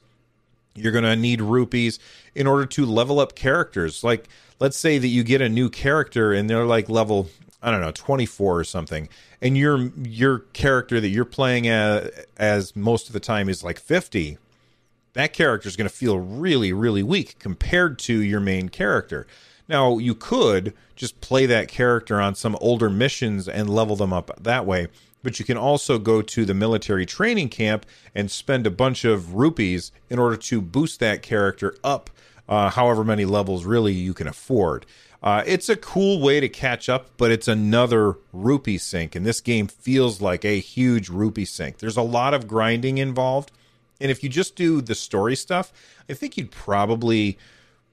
You're 0.75 0.91
going 0.91 1.05
to 1.05 1.15
need 1.15 1.41
rupees 1.41 1.97
in 2.35 2.45
order 2.45 2.67
to 2.67 2.85
level 2.85 3.19
up 3.19 3.33
characters. 3.33 4.03
Like, 4.03 4.29
let's 4.59 4.77
say 4.77 4.99
that 4.99 5.07
you 5.07 5.23
get 5.23 5.41
a 5.41 5.49
new 5.49 5.71
character 5.71 6.33
and 6.33 6.47
they're 6.47 6.65
like 6.65 6.87
level, 6.87 7.27
I 7.63 7.71
don't 7.71 7.81
know, 7.81 7.91
24 7.91 8.59
or 8.59 8.63
something, 8.63 9.09
and 9.41 9.57
your 9.57 9.89
your 9.97 10.39
character 10.53 11.01
that 11.01 11.09
you're 11.09 11.25
playing 11.25 11.67
as, 11.67 12.11
as 12.37 12.75
most 12.75 13.07
of 13.07 13.13
the 13.13 13.19
time 13.19 13.49
is 13.49 13.63
like 13.63 13.79
50. 13.79 14.37
That 15.13 15.33
character 15.33 15.67
is 15.67 15.75
going 15.75 15.89
to 15.89 15.95
feel 15.95 16.19
really, 16.19 16.71
really 16.71 17.01
weak 17.01 17.39
compared 17.39 17.97
to 17.99 18.13
your 18.21 18.39
main 18.39 18.69
character. 18.69 19.25
Now, 19.69 19.99
you 19.99 20.15
could 20.15 20.73
just 20.95 21.21
play 21.21 21.45
that 21.45 21.67
character 21.67 22.19
on 22.19 22.33
some 22.33 22.57
older 22.59 22.89
missions 22.89 23.47
and 23.47 23.69
level 23.69 23.95
them 23.95 24.11
up 24.11 24.31
that 24.41 24.65
way, 24.65 24.87
but 25.21 25.37
you 25.37 25.45
can 25.45 25.57
also 25.57 25.99
go 25.99 26.23
to 26.23 26.43
the 26.43 26.55
military 26.55 27.05
training 27.05 27.49
camp 27.49 27.85
and 28.15 28.31
spend 28.31 28.65
a 28.65 28.71
bunch 28.71 29.05
of 29.05 29.35
rupees 29.35 29.91
in 30.09 30.17
order 30.17 30.35
to 30.35 30.59
boost 30.59 30.99
that 30.99 31.21
character 31.21 31.75
up 31.83 32.09
uh, 32.49 32.71
however 32.71 33.03
many 33.03 33.25
levels 33.25 33.63
really 33.63 33.93
you 33.93 34.13
can 34.13 34.27
afford. 34.27 34.87
Uh, 35.21 35.43
it's 35.45 35.69
a 35.69 35.75
cool 35.75 36.19
way 36.19 36.39
to 36.39 36.49
catch 36.49 36.89
up, 36.89 37.09
but 37.17 37.29
it's 37.29 37.47
another 37.47 38.17
rupee 38.33 38.77
sink, 38.77 39.15
and 39.15 39.25
this 39.25 39.39
game 39.39 39.67
feels 39.67 40.19
like 40.19 40.43
a 40.43 40.59
huge 40.59 41.09
rupee 41.09 41.45
sink. 41.45 41.77
There's 41.77 41.97
a 41.97 42.01
lot 42.01 42.33
of 42.33 42.47
grinding 42.47 42.97
involved, 42.97 43.51
and 44.01 44.09
if 44.09 44.23
you 44.23 44.29
just 44.29 44.55
do 44.55 44.81
the 44.81 44.95
story 44.95 45.35
stuff, 45.35 45.71
I 46.09 46.13
think 46.13 46.37
you'd 46.37 46.51
probably 46.51 47.37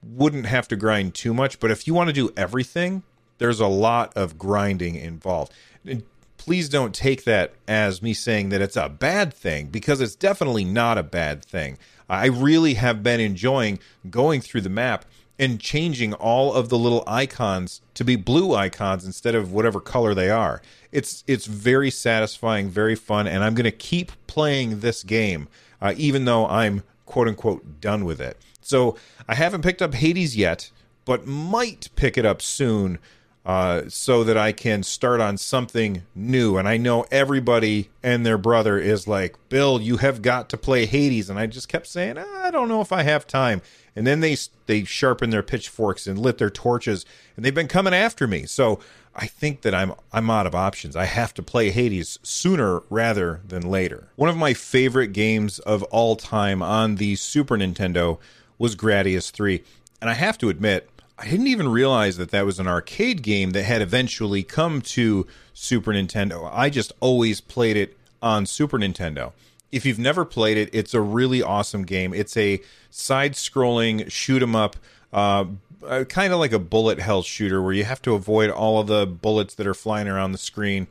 wouldn't 0.03 0.45
have 0.45 0.67
to 0.69 0.75
grind 0.75 1.13
too 1.13 1.33
much. 1.33 1.59
But 1.59 1.71
if 1.71 1.87
you 1.87 1.93
want 1.93 2.07
to 2.07 2.13
do 2.13 2.31
everything, 2.37 3.03
there's 3.37 3.59
a 3.59 3.67
lot 3.67 4.15
of 4.15 4.37
grinding 4.37 4.95
involved. 4.95 5.53
And 5.85 6.03
please 6.37 6.69
don't 6.69 6.93
take 6.93 7.23
that 7.25 7.53
as 7.67 8.01
me 8.01 8.13
saying 8.13 8.49
that 8.49 8.61
it's 8.61 8.77
a 8.77 8.89
bad 8.89 9.33
thing 9.33 9.67
because 9.67 10.01
it's 10.01 10.15
definitely 10.15 10.65
not 10.65 10.97
a 10.97 11.03
bad 11.03 11.43
thing. 11.43 11.77
I 12.09 12.27
really 12.27 12.75
have 12.75 13.03
been 13.03 13.19
enjoying 13.19 13.79
going 14.09 14.41
through 14.41 14.61
the 14.61 14.69
map 14.69 15.05
and 15.39 15.59
changing 15.59 16.13
all 16.13 16.53
of 16.53 16.69
the 16.69 16.77
little 16.77 17.03
icons 17.05 17.81
to 17.93 18.03
be 18.03 18.15
blue 18.15 18.55
icons 18.55 19.05
instead 19.05 19.35
of 19.35 19.51
whatever 19.51 19.79
color 19.79 20.15
they 20.15 20.31
are. 20.31 20.61
It's 20.91 21.23
it's 21.27 21.45
very 21.45 21.91
satisfying, 21.91 22.69
very 22.69 22.95
fun, 22.95 23.27
and 23.27 23.43
I'm 23.43 23.53
going 23.53 23.65
to 23.65 23.71
keep 23.71 24.11
playing 24.25 24.79
this 24.79 25.03
game 25.03 25.47
uh, 25.81 25.93
even 25.97 26.25
though 26.25 26.47
I'm 26.47 26.83
quote 27.05 27.27
unquote 27.27 27.81
done 27.81 28.05
with 28.05 28.19
it. 28.19 28.37
So 28.67 28.97
I 29.27 29.35
haven't 29.35 29.61
picked 29.61 29.81
up 29.81 29.93
Hades 29.93 30.35
yet, 30.35 30.71
but 31.05 31.25
might 31.25 31.89
pick 31.95 32.17
it 32.17 32.25
up 32.25 32.41
soon 32.41 32.99
uh, 33.45 33.83
so 33.87 34.25
that 34.25 34.35
I 34.35 34.51
can 34.51 34.83
start 34.83 35.21
on 35.21 35.37
something 35.37 36.03
new. 36.13 36.57
And 36.57 36.67
I 36.67 36.75
know 36.75 37.05
everybody 37.09 37.89
and 38.03 38.25
their 38.25 38.37
brother 38.37 38.77
is 38.77 39.07
like, 39.07 39.37
Bill, 39.47 39.81
you 39.81 39.97
have 39.97 40.21
got 40.21 40.49
to 40.49 40.57
play 40.57 40.85
Hades. 40.85 41.29
And 41.29 41.39
I 41.39 41.47
just 41.47 41.69
kept 41.69 41.87
saying, 41.87 42.17
I 42.17 42.51
don't 42.51 42.67
know 42.67 42.81
if 42.81 42.91
I 42.91 43.03
have 43.03 43.25
time. 43.25 43.61
And 43.95 44.05
then 44.05 44.19
they 44.19 44.35
they 44.67 44.83
sharpened 44.83 45.31
their 45.31 45.41
pitchforks 45.41 46.05
and 46.05 46.19
lit 46.19 46.37
their 46.37 46.51
torches, 46.51 47.03
and 47.35 47.43
they've 47.43 47.55
been 47.55 47.67
coming 47.67 47.95
after 47.95 48.27
me. 48.27 48.45
So 48.45 48.79
I 49.15 49.25
think 49.25 49.61
that 49.61 49.73
I'm 49.73 49.93
I'm 50.13 50.29
out 50.29 50.45
of 50.45 50.53
options. 50.53 50.95
I 50.95 51.05
have 51.05 51.33
to 51.33 51.41
play 51.41 51.71
Hades 51.71 52.19
sooner 52.21 52.83
rather 52.91 53.41
than 53.47 53.63
later. 53.63 54.09
One 54.15 54.29
of 54.29 54.37
my 54.37 54.53
favorite 54.53 55.13
games 55.13 55.57
of 55.57 55.81
all 55.83 56.15
time 56.15 56.61
on 56.61 56.97
the 56.97 57.15
Super 57.15 57.57
Nintendo 57.57 58.19
was 58.57 58.75
Gradius 58.75 59.31
3. 59.31 59.63
And 60.01 60.09
I 60.09 60.13
have 60.13 60.37
to 60.39 60.49
admit, 60.49 60.89
I 61.17 61.27
didn't 61.27 61.47
even 61.47 61.67
realize 61.67 62.17
that 62.17 62.31
that 62.31 62.45
was 62.45 62.59
an 62.59 62.67
arcade 62.67 63.23
game 63.23 63.51
that 63.51 63.63
had 63.63 63.81
eventually 63.81 64.43
come 64.43 64.81
to 64.81 65.25
Super 65.53 65.91
Nintendo. 65.91 66.49
I 66.53 66.69
just 66.69 66.93
always 66.99 67.41
played 67.41 67.75
it 67.75 67.97
on 68.21 68.45
Super 68.45 68.77
Nintendo. 68.77 69.31
If 69.71 69.85
you've 69.85 69.99
never 69.99 70.25
played 70.25 70.57
it, 70.57 70.69
it's 70.71 70.93
a 70.93 71.01
really 71.01 71.41
awesome 71.41 71.83
game. 71.83 72.13
It's 72.13 72.37
a 72.37 72.61
side 72.89 73.33
scrolling 73.33 74.09
shoot 74.11 74.41
'em 74.41 74.55
up, 74.55 74.77
uh, 75.11 75.45
uh, 75.85 76.03
kind 76.05 76.33
of 76.33 76.39
like 76.39 76.51
a 76.53 76.59
bullet 76.59 76.99
hell 76.99 77.23
shooter 77.23 77.61
where 77.61 77.73
you 77.73 77.83
have 77.83 78.01
to 78.03 78.13
avoid 78.13 78.49
all 78.49 78.79
of 78.79 78.87
the 78.87 79.05
bullets 79.05 79.55
that 79.55 79.67
are 79.67 79.73
flying 79.73 80.07
around 80.07 80.31
the 80.31 80.37
screen. 80.37 80.87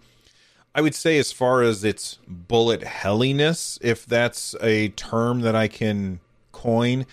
I 0.75 0.82
would 0.82 0.94
say, 0.94 1.18
as 1.18 1.32
far 1.32 1.62
as 1.62 1.85
its 1.85 2.18
bullet 2.28 2.82
helliness, 2.82 3.78
if 3.80 4.04
that's 4.04 4.54
a 4.61 4.88
term 4.88 5.40
that 5.40 5.56
I 5.56 5.68
can 5.68 6.20
coin, 6.52 7.06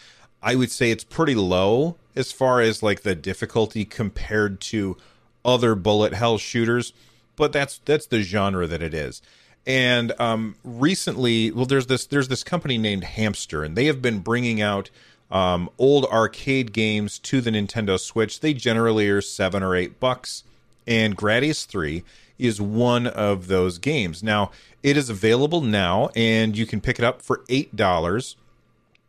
I 0.43 0.55
would 0.55 0.71
say 0.71 0.91
it's 0.91 1.05
pretty 1.05 1.35
low 1.35 1.95
as 2.15 2.31
far 2.31 2.61
as 2.61 2.83
like 2.83 3.01
the 3.01 3.15
difficulty 3.15 3.85
compared 3.85 4.59
to 4.61 4.97
other 5.45 5.73
bullet 5.73 6.13
hell 6.13 6.37
shooters, 6.37 6.93
but 7.35 7.53
that's 7.53 7.79
that's 7.85 8.05
the 8.05 8.21
genre 8.21 8.67
that 8.67 8.83
it 8.83 8.93
is. 8.93 9.21
And 9.65 10.11
um, 10.19 10.55
recently, 10.63 11.49
well, 11.51 11.65
there's 11.65 11.87
this 11.87 12.05
there's 12.05 12.27
this 12.27 12.43
company 12.43 12.77
named 12.77 13.05
Hamster, 13.05 13.63
and 13.63 13.75
they 13.75 13.85
have 13.85 14.01
been 14.01 14.19
bringing 14.19 14.61
out 14.61 14.89
um, 15.31 15.69
old 15.77 16.05
arcade 16.05 16.73
games 16.73 17.17
to 17.19 17.39
the 17.39 17.49
Nintendo 17.51 17.97
Switch. 17.97 18.41
They 18.41 18.53
generally 18.53 19.09
are 19.09 19.21
seven 19.21 19.63
or 19.63 19.75
eight 19.75 19.99
bucks, 19.99 20.43
and 20.85 21.17
Gradius 21.17 21.65
Three 21.65 22.03
is 22.37 22.59
one 22.59 23.07
of 23.07 23.47
those 23.47 23.77
games. 23.77 24.21
Now, 24.21 24.51
it 24.81 24.97
is 24.97 25.09
available 25.09 25.61
now, 25.61 26.09
and 26.15 26.57
you 26.57 26.65
can 26.65 26.81
pick 26.81 26.99
it 26.99 27.05
up 27.05 27.21
for 27.21 27.45
eight 27.47 27.75
dollars 27.77 28.35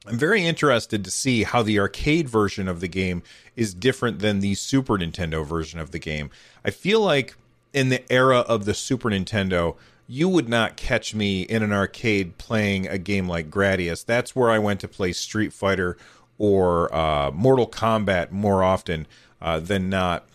I'm 0.06 0.18
very 0.18 0.44
interested 0.44 1.02
to 1.04 1.10
see 1.10 1.44
how 1.44 1.62
the 1.62 1.78
arcade 1.78 2.28
version 2.28 2.68
of 2.68 2.80
the 2.80 2.88
game 2.88 3.22
is 3.56 3.72
different 3.72 4.18
than 4.18 4.40
the 4.40 4.54
Super 4.54 4.98
Nintendo 4.98 5.46
version 5.46 5.80
of 5.80 5.92
the 5.92 5.98
game. 5.98 6.30
I 6.64 6.70
feel 6.70 7.00
like 7.00 7.36
in 7.72 7.88
the 7.88 8.12
era 8.12 8.40
of 8.40 8.66
the 8.66 8.74
Super 8.74 9.08
Nintendo, 9.08 9.76
you 10.06 10.28
would 10.28 10.48
not 10.48 10.76
catch 10.76 11.14
me 11.14 11.42
in 11.42 11.62
an 11.62 11.72
arcade 11.72 12.36
playing 12.36 12.86
a 12.86 12.98
game 12.98 13.26
like 13.28 13.50
Gradius. 13.50 14.04
That's 14.04 14.36
where 14.36 14.50
I 14.50 14.58
went 14.58 14.80
to 14.80 14.88
play 14.88 15.12
Street 15.12 15.52
Fighter 15.54 15.96
or 16.36 16.94
uh, 16.94 17.30
Mortal 17.30 17.66
Kombat 17.66 18.30
more 18.30 18.62
often 18.62 19.06
uh, 19.40 19.58
than 19.58 19.88
not. 19.88 20.26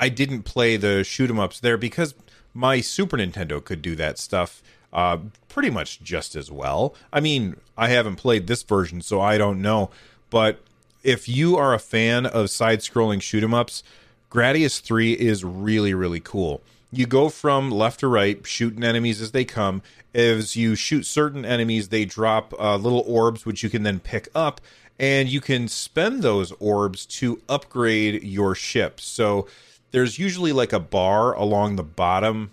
I 0.00 0.08
didn't 0.08 0.42
play 0.42 0.76
the 0.76 1.04
shoot 1.04 1.30
'em 1.30 1.38
ups 1.38 1.60
there 1.60 1.78
because 1.78 2.14
my 2.52 2.80
Super 2.80 3.16
Nintendo 3.16 3.62
could 3.62 3.82
do 3.82 3.94
that 3.96 4.18
stuff 4.18 4.62
uh, 4.92 5.18
pretty 5.48 5.70
much 5.70 6.02
just 6.02 6.36
as 6.36 6.50
well. 6.50 6.94
I 7.12 7.20
mean, 7.20 7.56
I 7.76 7.88
haven't 7.88 8.16
played 8.16 8.46
this 8.46 8.62
version, 8.62 9.00
so 9.00 9.20
I 9.20 9.38
don't 9.38 9.60
know. 9.60 9.90
But 10.30 10.60
if 11.02 11.28
you 11.28 11.56
are 11.56 11.74
a 11.74 11.78
fan 11.78 12.26
of 12.26 12.50
side 12.50 12.80
scrolling 12.80 13.22
shoot 13.22 13.44
'em 13.44 13.54
ups, 13.54 13.82
Gradius 14.30 14.80
3 14.80 15.12
is 15.12 15.44
really, 15.44 15.94
really 15.94 16.20
cool. 16.20 16.62
You 16.92 17.06
go 17.06 17.28
from 17.28 17.70
left 17.70 18.00
to 18.00 18.08
right, 18.08 18.44
shooting 18.46 18.84
enemies 18.84 19.20
as 19.20 19.32
they 19.32 19.44
come. 19.44 19.82
As 20.14 20.56
you 20.56 20.74
shoot 20.74 21.04
certain 21.04 21.44
enemies, 21.44 21.88
they 21.88 22.04
drop 22.04 22.54
uh, 22.58 22.76
little 22.76 23.04
orbs, 23.06 23.44
which 23.44 23.62
you 23.62 23.70
can 23.70 23.82
then 23.82 24.00
pick 24.00 24.28
up, 24.34 24.60
and 24.98 25.28
you 25.28 25.40
can 25.40 25.68
spend 25.68 26.22
those 26.22 26.52
orbs 26.58 27.04
to 27.06 27.40
upgrade 27.48 28.22
your 28.22 28.54
ship. 28.54 29.00
So 29.00 29.46
there's 29.90 30.18
usually 30.18 30.52
like 30.52 30.72
a 30.72 30.80
bar 30.80 31.34
along 31.34 31.76
the 31.76 31.82
bottom 31.82 32.52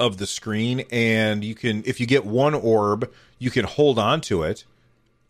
of 0.00 0.16
the 0.16 0.26
screen 0.26 0.82
and 0.90 1.44
you 1.44 1.54
can 1.54 1.84
if 1.86 2.00
you 2.00 2.06
get 2.06 2.24
one 2.24 2.54
orb 2.54 3.08
you 3.38 3.50
can 3.50 3.64
hold 3.64 3.98
on 3.98 4.20
to 4.20 4.42
it 4.42 4.64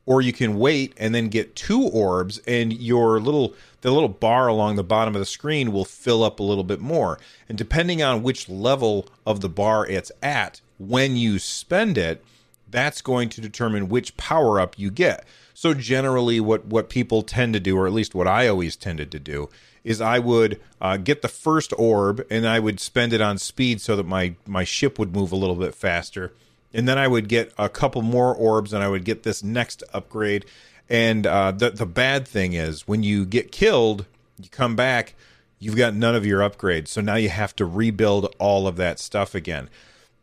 or 0.06 0.20
you 0.20 0.32
can 0.32 0.58
wait 0.58 0.92
and 0.96 1.14
then 1.14 1.28
get 1.28 1.54
two 1.54 1.82
orbs 1.82 2.40
and 2.46 2.72
your 2.72 3.20
little 3.20 3.54
the 3.82 3.90
little 3.90 4.08
bar 4.08 4.48
along 4.48 4.76
the 4.76 4.84
bottom 4.84 5.14
of 5.14 5.20
the 5.20 5.26
screen 5.26 5.72
will 5.72 5.84
fill 5.84 6.24
up 6.24 6.40
a 6.40 6.42
little 6.42 6.64
bit 6.64 6.80
more. 6.80 7.18
And 7.48 7.56
depending 7.56 8.02
on 8.02 8.22
which 8.22 8.48
level 8.48 9.08
of 9.24 9.40
the 9.40 9.48
bar 9.48 9.86
it's 9.86 10.10
at 10.22 10.60
when 10.78 11.16
you 11.16 11.38
spend 11.38 11.96
it 11.96 12.24
that's 12.68 13.02
going 13.02 13.28
to 13.28 13.40
determine 13.40 13.88
which 13.88 14.16
power 14.16 14.60
up 14.60 14.78
you 14.78 14.90
get. 14.90 15.24
So 15.54 15.74
generally 15.74 16.40
what 16.40 16.66
what 16.66 16.88
people 16.88 17.22
tend 17.22 17.54
to 17.54 17.60
do 17.60 17.76
or 17.76 17.86
at 17.86 17.92
least 17.92 18.14
what 18.14 18.26
I 18.26 18.48
always 18.48 18.76
tended 18.76 19.12
to 19.12 19.18
do 19.20 19.48
is 19.84 20.00
I 20.00 20.18
would 20.18 20.60
uh, 20.80 20.96
get 20.96 21.22
the 21.22 21.28
first 21.28 21.72
orb 21.78 22.24
and 22.30 22.46
I 22.46 22.60
would 22.60 22.80
spend 22.80 23.12
it 23.12 23.20
on 23.20 23.38
speed 23.38 23.80
so 23.80 23.96
that 23.96 24.06
my 24.06 24.34
my 24.46 24.64
ship 24.64 24.98
would 24.98 25.14
move 25.14 25.32
a 25.32 25.36
little 25.36 25.56
bit 25.56 25.74
faster, 25.74 26.32
and 26.72 26.88
then 26.88 26.98
I 26.98 27.08
would 27.08 27.28
get 27.28 27.52
a 27.58 27.68
couple 27.68 28.02
more 28.02 28.34
orbs 28.34 28.72
and 28.72 28.82
I 28.82 28.88
would 28.88 29.04
get 29.04 29.22
this 29.22 29.42
next 29.42 29.82
upgrade. 29.92 30.44
And 30.88 31.26
uh, 31.26 31.52
the 31.52 31.70
the 31.70 31.86
bad 31.86 32.26
thing 32.26 32.52
is 32.52 32.86
when 32.86 33.02
you 33.02 33.24
get 33.24 33.52
killed, 33.52 34.06
you 34.38 34.48
come 34.48 34.76
back, 34.76 35.14
you've 35.58 35.76
got 35.76 35.94
none 35.94 36.14
of 36.14 36.26
your 36.26 36.40
upgrades. 36.40 36.88
So 36.88 37.00
now 37.00 37.16
you 37.16 37.28
have 37.28 37.54
to 37.56 37.64
rebuild 37.64 38.34
all 38.38 38.66
of 38.66 38.76
that 38.76 38.98
stuff 38.98 39.34
again. 39.34 39.68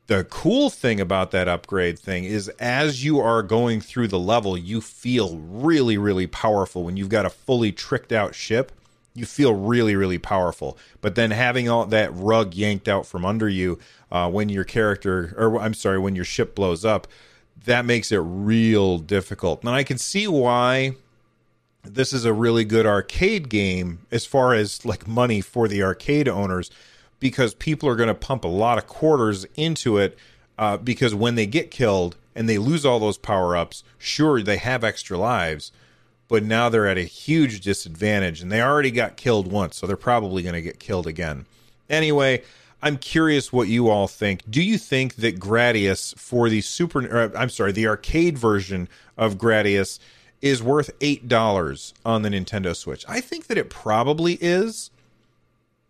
The 0.08 0.24
cool 0.24 0.70
thing 0.70 1.02
about 1.02 1.32
that 1.32 1.50
upgrade 1.50 2.00
thing 2.00 2.24
is 2.24 2.48
as 2.60 3.04
you 3.04 3.20
are 3.20 3.44
going 3.44 3.82
through 3.82 4.08
the 4.08 4.20
level, 4.20 4.58
you 4.58 4.80
feel 4.80 5.38
really, 5.38 5.98
really 5.98 6.28
powerful 6.28 6.84
when 6.84 6.96
you've 6.96 7.10
got 7.10 7.26
a 7.26 7.30
fully 7.30 7.74
tricked 7.74 8.14
out 8.14 8.34
ship. 8.34 8.72
You 9.18 9.26
feel 9.26 9.54
really, 9.54 9.96
really 9.96 10.20
powerful. 10.20 10.78
But 11.02 11.16
then 11.16 11.32
having 11.32 11.68
all 11.68 11.86
that 11.86 12.14
rug 12.14 12.54
yanked 12.54 12.88
out 12.88 13.06
from 13.06 13.26
under 13.26 13.50
you 13.50 13.80
uh, 14.12 14.30
when 14.30 14.50
your 14.50 14.64
character, 14.64 15.34
or 15.38 15.60
I'm 15.60 15.74
sorry, 15.74 15.98
when 15.98 16.16
your 16.16 16.26
ship 16.26 16.54
blows 16.54 16.86
up, 16.86 17.08
that 17.66 17.84
makes 17.84 18.12
it 18.12 18.20
real 18.20 19.00
difficult. 19.00 19.62
And 19.62 19.72
I 19.72 19.84
can 19.84 19.98
see 19.98 20.28
why 20.28 20.94
this 21.84 22.14
is 22.14 22.26
a 22.26 22.34
really 22.34 22.64
good 22.64 22.86
arcade 22.86 23.50
game 23.50 24.00
as 24.12 24.26
far 24.26 24.54
as 24.54 24.86
like 24.86 25.08
money 25.08 25.42
for 25.42 25.68
the 25.68 25.82
arcade 25.82 26.28
owners 26.28 26.70
because 27.20 27.54
people 27.56 27.90
are 27.90 27.96
going 27.96 28.08
to 28.08 28.14
pump 28.14 28.44
a 28.44 28.50
lot 28.50 28.78
of 28.78 28.88
quarters 28.88 29.46
into 29.56 29.98
it 29.98 30.18
uh, 30.58 30.78
because 30.78 31.16
when 31.16 31.36
they 31.36 31.48
get 31.48 31.72
killed 31.72 32.16
and 32.36 32.48
they 32.48 32.58
lose 32.58 32.86
all 32.86 33.00
those 33.00 33.18
power 33.18 33.56
ups, 33.56 33.84
sure, 33.98 34.42
they 34.42 34.58
have 34.58 34.84
extra 34.84 35.18
lives, 35.18 35.72
but 36.28 36.44
now 36.44 36.70
they're 36.70 36.88
at 36.88 36.98
a 36.98 37.04
huge 37.04 37.62
disadvantage 37.62 38.42
and 38.42 38.52
they 38.52 38.62
already 38.62 38.92
got 38.92 39.18
killed 39.18 39.52
once, 39.52 39.78
so 39.78 39.88
they're 39.88 39.96
probably 39.96 40.44
going 40.44 40.56
to 40.56 40.62
get 40.62 40.80
killed 40.80 41.08
again. 41.08 41.46
Anyway, 41.90 42.44
I'm 42.82 42.98
curious 42.98 43.52
what 43.52 43.68
you 43.68 43.90
all 43.90 44.08
think. 44.08 44.50
Do 44.50 44.62
you 44.62 44.78
think 44.78 45.16
that 45.16 45.40
Gradius 45.40 46.18
for 46.18 46.50
the 46.50 46.62
super, 46.62 47.32
I'm 47.36 47.50
sorry, 47.50 47.72
the 47.72 47.88
arcade 47.88 48.38
version 48.38 48.88
of 49.18 49.38
Gradius 49.38 50.00
is 50.42 50.62
worth 50.62 50.92
eight 51.02 51.28
dollars 51.28 51.94
on 52.06 52.22
the 52.22 52.30
Nintendo 52.30 52.76
Switch? 52.76 53.04
I 53.08 53.22
think 53.22 53.48
that 53.48 53.58
it 53.58 53.70
probably 53.70 54.38
is, 54.42 54.92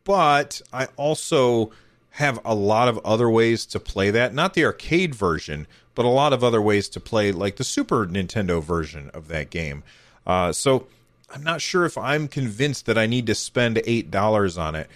but 0.04 0.62
I 0.72 0.88
also 0.96 1.72
have 2.12 2.40
a 2.46 2.56
lot 2.56 2.88
of 2.88 3.00
other 3.00 3.30
ways 3.30 3.66
to 3.66 3.80
play 3.80 4.10
that. 4.12 4.34
Not 4.34 4.54
the 4.54 4.66
arcade 4.66 5.14
version, 5.14 5.68
but 5.94 6.06
a 6.06 6.10
lot 6.10 6.32
of 6.32 6.44
other 6.44 6.62
ways 6.62 6.88
to 6.90 7.00
play, 7.00 7.32
like 7.32 7.58
the 7.58 7.64
Super 7.64 8.06
Nintendo 8.08 8.64
version 8.64 9.12
of 9.14 9.28
that 9.28 9.50
game. 9.50 9.84
Uh, 10.28 10.52
so 10.52 10.86
I'm 11.34 11.44
not 11.44 11.62
sure 11.62 11.86
if 11.86 11.98
I'm 11.98 12.28
convinced 12.28 12.86
that 12.86 12.98
I 12.98 13.08
need 13.08 13.26
to 13.28 13.36
spend 13.36 13.82
eight 13.86 14.12
dollars 14.12 14.58
on 14.58 14.76
it. 14.76 14.90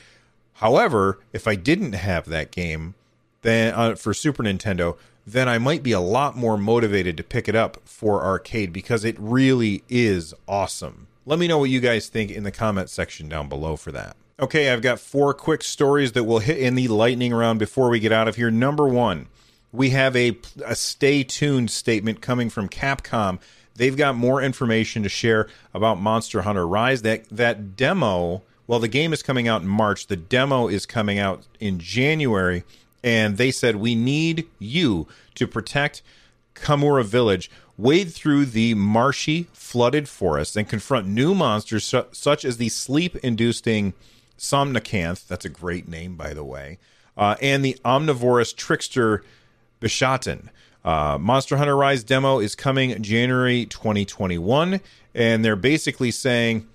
However, 0.55 1.19
if 1.33 1.47
I 1.47 1.55
didn't 1.55 1.93
have 1.93 2.25
that 2.25 2.51
game, 2.51 2.93
then 3.41 3.73
uh, 3.73 3.95
for 3.95 4.13
Super 4.13 4.43
Nintendo, 4.43 4.97
then 5.25 5.49
I 5.49 5.57
might 5.57 5.81
be 5.81 5.91
a 5.91 5.99
lot 5.99 6.35
more 6.37 6.57
motivated 6.57 7.17
to 7.17 7.23
pick 7.23 7.47
it 7.47 7.55
up 7.55 7.77
for 7.85 8.23
arcade 8.23 8.73
because 8.73 9.03
it 9.03 9.15
really 9.17 9.83
is 9.89 10.33
awesome. 10.47 11.07
Let 11.25 11.39
me 11.39 11.47
know 11.47 11.59
what 11.59 11.69
you 11.69 11.79
guys 11.79 12.09
think 12.09 12.29
in 12.29 12.43
the 12.43 12.51
comment 12.51 12.89
section 12.89 13.29
down 13.29 13.47
below 13.47 13.75
for 13.75 13.91
that. 13.91 14.15
Okay, 14.39 14.71
I've 14.71 14.81
got 14.81 14.99
four 14.99 15.33
quick 15.33 15.63
stories 15.63 16.13
that 16.13 16.23
will 16.23 16.39
hit 16.39 16.57
in 16.57 16.75
the 16.75 16.87
lightning 16.87 17.33
round 17.33 17.59
before 17.59 17.89
we 17.89 17.99
get 17.99 18.11
out 18.11 18.27
of 18.27 18.35
here. 18.35 18.49
Number 18.49 18.87
one, 18.87 19.27
we 19.71 19.91
have 19.91 20.15
a, 20.15 20.37
a 20.65 20.75
stay 20.75 21.23
tuned 21.23 21.69
statement 21.69 22.21
coming 22.21 22.49
from 22.49 22.67
Capcom. 22.67 23.39
They've 23.75 23.95
got 23.95 24.15
more 24.15 24.41
information 24.41 25.03
to 25.03 25.09
share 25.09 25.47
about 25.73 25.99
Monster 25.99 26.41
Hunter 26.41 26.67
Rise. 26.67 27.01
That 27.01 27.27
that 27.29 27.75
demo 27.75 28.43
well, 28.71 28.79
the 28.79 28.87
game 28.87 29.11
is 29.11 29.21
coming 29.21 29.49
out 29.49 29.63
in 29.63 29.67
March. 29.67 30.07
The 30.07 30.15
demo 30.15 30.69
is 30.69 30.85
coming 30.85 31.19
out 31.19 31.45
in 31.59 31.77
January. 31.77 32.63
And 33.03 33.35
they 33.35 33.51
said, 33.51 33.75
We 33.75 33.95
need 33.95 34.47
you 34.59 35.07
to 35.35 35.45
protect 35.45 36.01
Kamura 36.55 37.03
Village, 37.03 37.51
wade 37.77 38.13
through 38.13 38.45
the 38.45 38.73
marshy, 38.75 39.49
flooded 39.51 40.07
forest, 40.07 40.55
and 40.55 40.69
confront 40.69 41.05
new 41.05 41.35
monsters 41.35 41.83
su- 41.83 42.05
such 42.13 42.45
as 42.45 42.55
the 42.55 42.69
sleep 42.69 43.17
inducing 43.17 43.93
Somnacanth. 44.37 45.27
That's 45.27 45.43
a 45.43 45.49
great 45.49 45.89
name, 45.89 46.15
by 46.15 46.33
the 46.33 46.45
way. 46.45 46.77
Uh, 47.17 47.35
and 47.41 47.65
the 47.65 47.77
omnivorous 47.83 48.53
trickster 48.53 49.21
Bishaten. 49.81 50.47
Uh, 50.83 51.17
Monster 51.19 51.57
Hunter 51.57 51.75
Rise 51.75 52.03
demo 52.03 52.39
is 52.39 52.55
coming 52.55 53.01
January 53.01 53.65
2021. 53.65 54.81
And 55.13 55.43
they're 55.43 55.55
basically 55.55 56.11
saying 56.11 56.67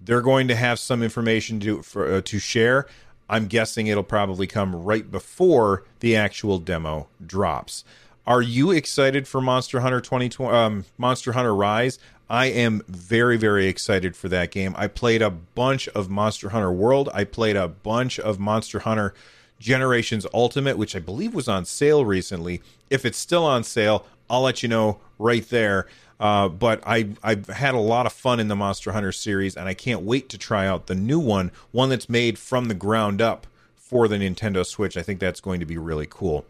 they're 0.00 0.22
going 0.22 0.48
to 0.48 0.56
have 0.56 0.78
some 0.78 1.02
information 1.02 1.60
to 1.60 1.82
for, 1.82 2.14
uh, 2.14 2.20
to 2.22 2.38
share. 2.38 2.86
I'm 3.28 3.46
guessing 3.46 3.86
it'll 3.86 4.02
probably 4.02 4.46
come 4.46 4.74
right 4.74 5.10
before 5.10 5.84
the 6.00 6.16
actual 6.16 6.58
demo 6.58 7.08
drops. 7.24 7.84
Are 8.26 8.42
you 8.42 8.70
excited 8.70 9.26
for 9.26 9.40
Monster 9.40 9.80
Hunter 9.80 10.00
2020 10.00 10.54
um, 10.54 10.84
Monster 10.98 11.32
Hunter 11.32 11.54
Rise? 11.54 11.98
I 12.28 12.46
am 12.46 12.82
very 12.88 13.36
very 13.36 13.66
excited 13.66 14.16
for 14.16 14.28
that 14.28 14.50
game. 14.50 14.74
I 14.76 14.86
played 14.86 15.22
a 15.22 15.30
bunch 15.30 15.88
of 15.88 16.08
Monster 16.08 16.50
Hunter 16.50 16.72
World. 16.72 17.08
I 17.12 17.24
played 17.24 17.56
a 17.56 17.68
bunch 17.68 18.18
of 18.18 18.38
Monster 18.38 18.80
Hunter 18.80 19.14
Generations 19.62 20.26
Ultimate, 20.34 20.76
which 20.76 20.96
I 20.96 20.98
believe 20.98 21.34
was 21.34 21.48
on 21.48 21.64
sale 21.64 22.04
recently. 22.04 22.60
If 22.90 23.06
it's 23.06 23.16
still 23.16 23.44
on 23.44 23.62
sale, 23.62 24.04
I'll 24.28 24.42
let 24.42 24.62
you 24.62 24.68
know 24.68 24.98
right 25.18 25.48
there. 25.48 25.86
Uh, 26.18 26.48
but 26.48 26.82
I 26.86 27.10
I've 27.22 27.46
had 27.46 27.74
a 27.74 27.78
lot 27.78 28.06
of 28.06 28.12
fun 28.12 28.40
in 28.40 28.48
the 28.48 28.56
Monster 28.56 28.92
Hunter 28.92 29.12
series, 29.12 29.56
and 29.56 29.68
I 29.68 29.74
can't 29.74 30.02
wait 30.02 30.28
to 30.30 30.38
try 30.38 30.66
out 30.66 30.86
the 30.86 30.94
new 30.94 31.18
one, 31.18 31.52
one 31.70 31.88
that's 31.88 32.08
made 32.08 32.38
from 32.38 32.66
the 32.66 32.74
ground 32.74 33.22
up 33.22 33.46
for 33.76 34.08
the 34.08 34.16
Nintendo 34.16 34.66
Switch. 34.66 34.96
I 34.96 35.02
think 35.02 35.20
that's 35.20 35.40
going 35.40 35.60
to 35.60 35.66
be 35.66 35.78
really 35.78 36.06
cool. 36.08 36.44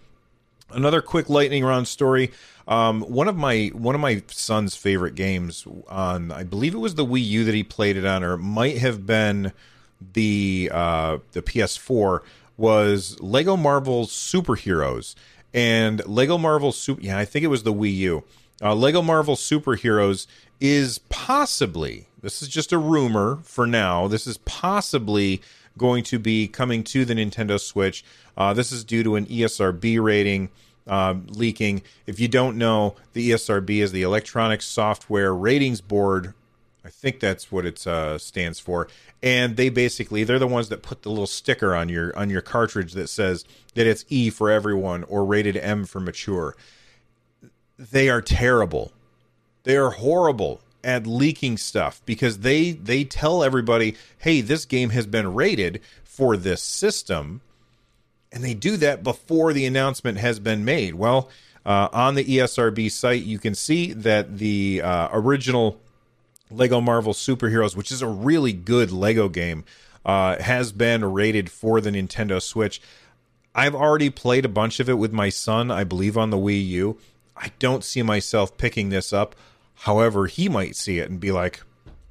Another 0.70 1.02
quick 1.02 1.28
lightning 1.28 1.64
round 1.64 1.88
story. 1.88 2.32
Um, 2.66 3.02
one 3.02 3.28
of 3.28 3.36
my 3.36 3.70
one 3.74 3.94
of 3.94 4.00
my 4.00 4.22
son's 4.28 4.74
favorite 4.74 5.14
games 5.14 5.66
on 5.88 6.32
I 6.32 6.44
believe 6.44 6.74
it 6.74 6.78
was 6.78 6.94
the 6.94 7.06
Wii 7.06 7.24
U 7.24 7.44
that 7.44 7.54
he 7.54 7.62
played 7.62 7.96
it 7.96 8.06
on, 8.06 8.24
or 8.24 8.34
it 8.34 8.38
might 8.38 8.78
have 8.78 9.06
been 9.06 9.52
the 10.14 10.70
uh, 10.72 11.18
the 11.32 11.42
PS4 11.42 12.20
was 12.56 13.20
Lego 13.20 13.56
Marvel 13.56 14.06
Superheroes 14.06 15.14
and 15.54 16.04
Lego 16.06 16.38
Marvel 16.38 16.72
Super. 16.72 17.00
Yeah, 17.00 17.18
I 17.18 17.24
think 17.24 17.44
it 17.44 17.48
was 17.48 17.62
the 17.62 17.72
Wii 17.72 17.96
U 17.96 18.24
uh, 18.62 18.74
Lego 18.74 19.02
Marvel 19.02 19.34
Superheroes 19.34 20.26
is 20.60 20.98
possibly, 21.08 22.06
this 22.22 22.40
is 22.40 22.48
just 22.48 22.72
a 22.72 22.78
rumor 22.78 23.40
for 23.42 23.66
now, 23.66 24.06
this 24.06 24.26
is 24.26 24.38
possibly 24.38 25.42
going 25.76 26.04
to 26.04 26.18
be 26.18 26.46
coming 26.46 26.84
to 26.84 27.04
the 27.04 27.14
Nintendo 27.14 27.58
Switch. 27.58 28.04
Uh, 28.36 28.54
this 28.54 28.70
is 28.70 28.84
due 28.84 29.02
to 29.02 29.16
an 29.16 29.26
ESRB 29.26 30.02
rating 30.02 30.50
uh, 30.86 31.14
leaking. 31.26 31.82
If 32.06 32.20
you 32.20 32.28
don't 32.28 32.56
know, 32.56 32.94
the 33.14 33.30
ESRB 33.30 33.82
is 33.82 33.92
the 33.92 34.02
Electronic 34.02 34.62
Software 34.62 35.34
Ratings 35.34 35.80
Board. 35.80 36.34
I 36.84 36.90
think 36.90 37.20
that's 37.20 37.52
what 37.52 37.64
it 37.64 37.86
uh, 37.86 38.18
stands 38.18 38.58
for. 38.58 38.88
And 39.22 39.56
they 39.56 39.68
basically 39.68 40.24
they're 40.24 40.38
the 40.38 40.46
ones 40.48 40.68
that 40.70 40.82
put 40.82 41.02
the 41.02 41.10
little 41.10 41.26
sticker 41.26 41.74
on 41.74 41.88
your 41.88 42.16
on 42.18 42.28
your 42.30 42.42
cartridge 42.42 42.92
that 42.94 43.08
says 43.08 43.44
that 43.74 43.86
it's 43.86 44.04
E 44.08 44.30
for 44.30 44.50
everyone 44.50 45.04
or 45.04 45.24
rated 45.24 45.56
M 45.56 45.84
for 45.84 46.00
mature 46.00 46.56
they 47.90 48.08
are 48.08 48.22
terrible. 48.22 48.92
They 49.64 49.76
are 49.76 49.90
horrible 49.90 50.60
at 50.84 51.06
leaking 51.06 51.58
stuff 51.58 52.02
because 52.04 52.38
they 52.38 52.72
they 52.72 53.04
tell 53.04 53.42
everybody, 53.42 53.96
"Hey, 54.18 54.40
this 54.40 54.64
game 54.64 54.90
has 54.90 55.06
been 55.06 55.34
rated 55.34 55.80
for 56.04 56.36
this 56.36 56.62
system." 56.62 57.40
And 58.30 58.42
they 58.42 58.54
do 58.54 58.78
that 58.78 59.02
before 59.02 59.52
the 59.52 59.66
announcement 59.66 60.18
has 60.18 60.38
been 60.38 60.64
made. 60.64 60.94
Well, 60.94 61.28
uh, 61.66 61.88
on 61.92 62.14
the 62.14 62.24
ESRB 62.24 62.90
site, 62.90 63.24
you 63.24 63.38
can 63.38 63.54
see 63.54 63.92
that 63.92 64.38
the 64.38 64.80
uh, 64.82 65.08
original 65.12 65.78
Lego 66.52 66.80
Marvel 66.80 67.12
Superheroes, 67.12 67.76
which 67.76 67.90
is 67.90 68.02
a 68.02 68.08
really 68.08 68.52
good 68.52 68.90
Lego 68.90 69.28
game, 69.28 69.64
uh, 70.04 70.40
has 70.40 70.72
been 70.72 71.04
rated 71.04 71.50
for 71.50 71.80
the 71.80 71.90
Nintendo 71.90 72.40
Switch. 72.40 72.80
I've 73.54 73.74
already 73.74 74.10
played 74.10 74.44
a 74.44 74.48
bunch 74.48 74.80
of 74.80 74.88
it 74.88 74.94
with 74.94 75.12
my 75.12 75.28
son, 75.28 75.70
I 75.70 75.84
believe, 75.84 76.16
on 76.16 76.30
the 76.30 76.38
Wii 76.38 76.66
U. 76.68 76.98
I 77.36 77.50
don't 77.58 77.84
see 77.84 78.02
myself 78.02 78.56
picking 78.56 78.88
this 78.88 79.12
up. 79.12 79.34
However, 79.74 80.26
he 80.26 80.48
might 80.48 80.76
see 80.76 80.98
it 80.98 81.10
and 81.10 81.20
be 81.20 81.32
like, 81.32 81.62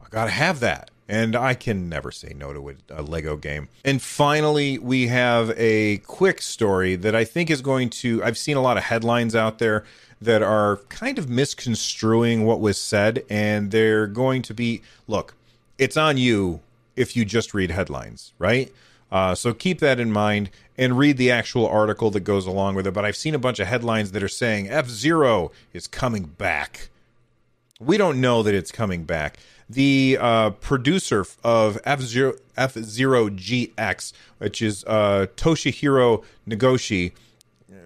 I 0.02 0.10
got 0.10 0.26
to 0.26 0.32
have 0.32 0.60
that. 0.60 0.92
And 1.08 1.36
I 1.36 1.56
can 1.56 1.90
never 1.90 2.10
say 2.10 2.34
no 2.34 2.54
to 2.54 2.76
a, 2.90 3.02
Lego 3.02 3.36
game. 3.36 3.68
And 3.84 4.02
finally, 4.02 4.78
we 4.78 5.08
have 5.08 5.52
a 5.58 5.98
quick 5.98 6.42
story 6.42 6.96
that 6.96 7.16
I 7.16 7.26
think 7.26 7.50
is 7.50 7.62
going 7.62 7.90
to. 7.90 8.24
I've 8.24 8.38
seen 8.38 8.56
a 8.56 8.62
lot 8.62 8.78
of 8.78 8.84
headlines 8.84 9.36
out 9.36 9.60
there 9.60 9.84
that 10.22 10.44
are 10.44 10.78
kind 10.90 11.18
of 11.18 11.30
misconstruing 11.30 12.46
what 12.46 12.60
was 12.60 12.78
said, 12.78 13.26
and 13.30 13.72
they're 13.72 14.08
going 14.08 14.42
to 14.44 14.54
be 14.54 14.82
look, 15.08 15.34
it's 15.78 15.98
on 15.98 16.18
you 16.18 16.62
if 16.96 17.16
you 17.16 17.26
just 17.26 17.54
read 17.54 17.72
headlines, 17.72 18.34
right? 18.38 18.72
Uh, 19.12 19.36
so 19.36 19.54
keep 19.54 19.80
that 19.80 20.00
in 20.00 20.12
mind 20.12 20.50
and 20.78 20.98
read 20.98 21.18
the 21.18 21.30
actual 21.30 21.68
article 21.68 22.10
that 22.12 22.22
goes 22.22 22.46
along 22.46 22.76
with 22.76 22.88
it. 22.88 22.94
But 22.94 23.04
I've 23.04 23.18
seen 23.18 23.36
a 23.36 23.40
bunch 23.40 23.60
of 23.60 23.68
headlines 23.68 24.12
that 24.12 24.24
are 24.24 24.30
saying 24.30 24.70
F 24.70 24.88
Zero 24.88 25.52
is 25.74 25.88
coming 25.88 26.24
back. 26.24 26.90
We 27.80 27.98
don't 27.98 28.22
know 28.22 28.44
that 28.44 28.54
it's 28.54 28.72
coming 28.72 29.04
back. 29.04 29.38
The 29.70 30.18
uh, 30.20 30.52
producer 30.52 31.26
of 31.44 31.80
F 31.84 32.02
Zero 32.02 32.34
F 32.56 32.74
Zero 32.74 33.30
GX, 33.30 34.14
which 34.38 34.62
is 34.62 34.84
uh, 34.86 35.28
Toshihiro 35.36 36.24
Nagoshi. 36.48 37.14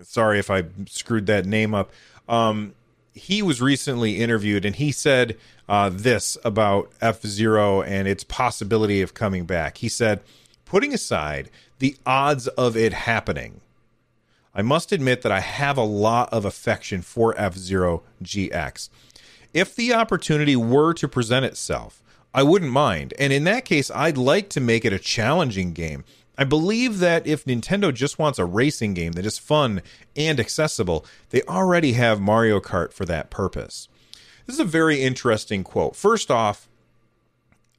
Sorry 0.01 0.37
if 0.37 0.51
I 0.51 0.65
screwed 0.87 1.25
that 1.27 1.45
name 1.45 1.73
up. 1.73 1.91
Um, 2.27 2.73
he 3.13 3.41
was 3.41 3.61
recently 3.61 4.17
interviewed 4.17 4.65
and 4.65 4.75
he 4.75 4.91
said 4.91 5.37
uh, 5.69 5.89
this 5.91 6.37
about 6.43 6.91
F 7.01 7.21
Zero 7.21 7.81
and 7.81 8.07
its 8.07 8.23
possibility 8.23 9.01
of 9.01 9.13
coming 9.13 9.45
back. 9.45 9.77
He 9.77 9.89
said 9.89 10.21
putting 10.65 10.93
aside 10.93 11.49
the 11.79 11.95
odds 12.05 12.47
of 12.49 12.75
it 12.75 12.93
happening, 12.93 13.61
I 14.53 14.61
must 14.61 14.91
admit 14.91 15.21
that 15.21 15.31
I 15.31 15.39
have 15.39 15.77
a 15.77 15.83
lot 15.83 16.31
of 16.31 16.45
affection 16.45 17.01
for 17.01 17.33
F 17.39 17.55
Zero 17.55 18.03
GX. 18.21 18.89
If 19.53 19.75
the 19.75 19.93
opportunity 19.93 20.55
were 20.55 20.93
to 20.95 21.07
present 21.07 21.45
itself, 21.45 22.03
I 22.33 22.43
wouldn't 22.43 22.71
mind. 22.71 23.13
And 23.17 23.31
in 23.31 23.45
that 23.45 23.63
case, 23.63 23.89
I'd 23.89 24.17
like 24.17 24.49
to 24.49 24.59
make 24.59 24.83
it 24.83 24.91
a 24.91 24.99
challenging 24.99 25.71
game. 25.71 26.03
I 26.37 26.43
believe 26.43 26.99
that 26.99 27.25
if 27.25 27.45
Nintendo 27.45 27.93
just 27.93 28.19
wants 28.19 28.39
a 28.39 28.45
racing 28.45 28.93
game 28.93 29.13
that 29.13 29.25
is 29.25 29.37
fun 29.37 29.81
and 30.15 30.39
accessible, 30.39 31.05
they 31.29 31.41
already 31.43 31.93
have 31.93 32.19
Mario 32.19 32.59
Kart 32.59 32.91
for 32.91 33.05
that 33.05 33.29
purpose. 33.29 33.87
This 34.45 34.55
is 34.55 34.59
a 34.59 34.65
very 34.65 35.01
interesting 35.01 35.63
quote. 35.63 35.95
First 35.95 36.29
off, 36.29 36.67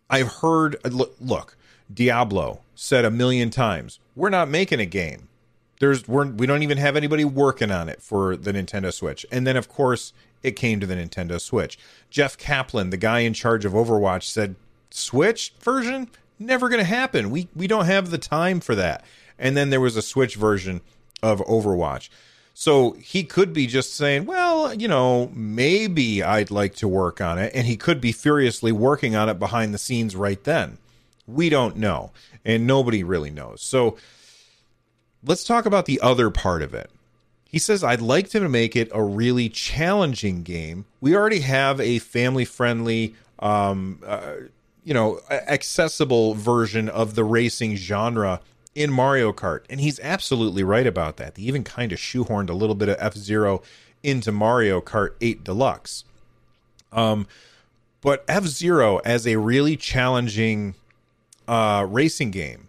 I've 0.09 0.35
heard 0.35 0.77
look, 1.21 1.57
Diablo 1.93 2.61
said 2.75 3.05
a 3.05 3.11
million 3.11 3.51
times, 3.51 3.99
"We're 4.15 4.31
not 4.31 4.49
making 4.49 4.81
a 4.81 4.87
game. 4.87 5.29
There's 5.81 6.09
we're 6.09 6.27
we 6.27 6.47
don't 6.47 6.63
even 6.63 6.79
have 6.79 6.97
anybody 6.97 7.25
working 7.25 7.71
on 7.71 7.89
it 7.89 8.03
for 8.03 8.37
the 8.37 8.53
Nintendo 8.53 8.93
Switch." 8.93 9.27
And 9.31 9.47
then 9.47 9.57
of 9.57 9.69
course, 9.69 10.13
it 10.43 10.53
came 10.53 10.81
to 10.81 10.87
the 10.87 10.97
Nintendo 10.97 11.41
Switch. 11.41 11.79
Jeff 12.11 12.39
Kaplan, 12.39 12.91
the 12.91 12.97
guy 12.97 13.21
in 13.21 13.35
charge 13.35 13.65
of 13.65 13.73
Overwatch, 13.73 14.25
said, 14.25 14.57
"Switch 14.91 15.53
version 15.61 16.09
never 16.39 16.69
going 16.69 16.81
to 16.81 16.85
happen. 16.85 17.31
We 17.31 17.49
we 17.55 17.67
don't 17.67 17.87
have 17.87 18.11
the 18.11 18.19
time 18.19 18.61
for 18.61 18.75
that." 18.75 19.05
And 19.39 19.57
then 19.57 19.71
there 19.71 19.81
was 19.81 19.97
a 19.97 20.03
Switch 20.03 20.37
version 20.37 20.81
of 21.23 21.41
Overwatch. 21.41 22.09
So 22.59 22.93
he 22.93 23.23
could 23.23 23.53
be 23.53 23.67
just 23.67 23.95
saying, 23.95 24.25
well, 24.25 24.73
you 24.73 24.89
know, 24.89 25.31
maybe 25.35 26.23
I'd 26.23 26.51
like 26.51 26.75
to 26.77 26.89
work 26.89 27.21
on 27.21 27.39
it. 27.39 27.53
And 27.55 27.67
he 27.67 27.77
could 27.77 28.01
be 28.01 28.13
furiously 28.13 28.73
working 28.73 29.15
on 29.15 29.29
it 29.29 29.39
behind 29.39 29.75
the 29.75 29.79
scenes 29.79 30.17
right 30.17 30.43
then. 30.43 30.79
We 31.27 31.51
don't 31.51 31.77
know. 31.77 32.13
And 32.47 32.67
nobody 32.67 33.05
really 33.05 33.29
knows. 33.29 33.61
So 33.61 33.99
let's 35.23 35.45
talk 35.45 35.67
about 35.67 35.85
the 35.85 36.01
other 36.01 36.31
part 36.31 36.63
of 36.63 36.73
it. 36.73 36.91
He 37.45 37.59
says, 37.59 37.85
I'd 37.85 38.01
like 38.01 38.31
to 38.31 38.49
make 38.49 38.75
it 38.75 38.91
a 38.95 39.03
really 39.03 39.51
challenging 39.51 40.43
game. 40.43 40.87
We 41.03 41.15
already 41.15 41.41
have 41.41 41.79
a 41.79 41.99
family 41.99 42.47
friendly, 42.47 43.15
um, 43.39 44.03
uh, 44.07 44.33
you 44.87 44.95
know, 44.95 45.19
accessible 45.29 46.35
version 46.35 46.89
of 46.89 47.17
the 47.17 47.25
racing 47.25 47.75
genre 47.75 48.41
in 48.73 48.93
Mario 48.93 49.33
Kart. 49.33 49.65
And 49.69 49.81
he's 49.81 49.99
absolutely 49.99 50.63
right 50.63 50.87
about 50.87 51.17
that. 51.17 51.35
They 51.35 51.43
even 51.43 51.65
kind 51.65 51.91
of 51.91 51.99
shoehorned 51.99 52.49
a 52.49 52.55
little 52.55 52.77
bit 52.77 52.89
of 52.89 52.97
F 53.01 53.15
Zero 53.15 53.63
into 54.05 54.31
Mario 54.31 54.81
Kart 54.81 55.15
8 55.21 55.43
Deluxe. 55.43 56.05
Um, 56.93 57.27
but 58.01 58.25
F 58.29 58.45
Zero 58.45 58.99
as 58.99 59.27
a 59.27 59.35
really 59.37 59.77
challenging 59.77 60.77
uh, 61.49 61.85
racing 61.91 62.31
game, 62.31 62.69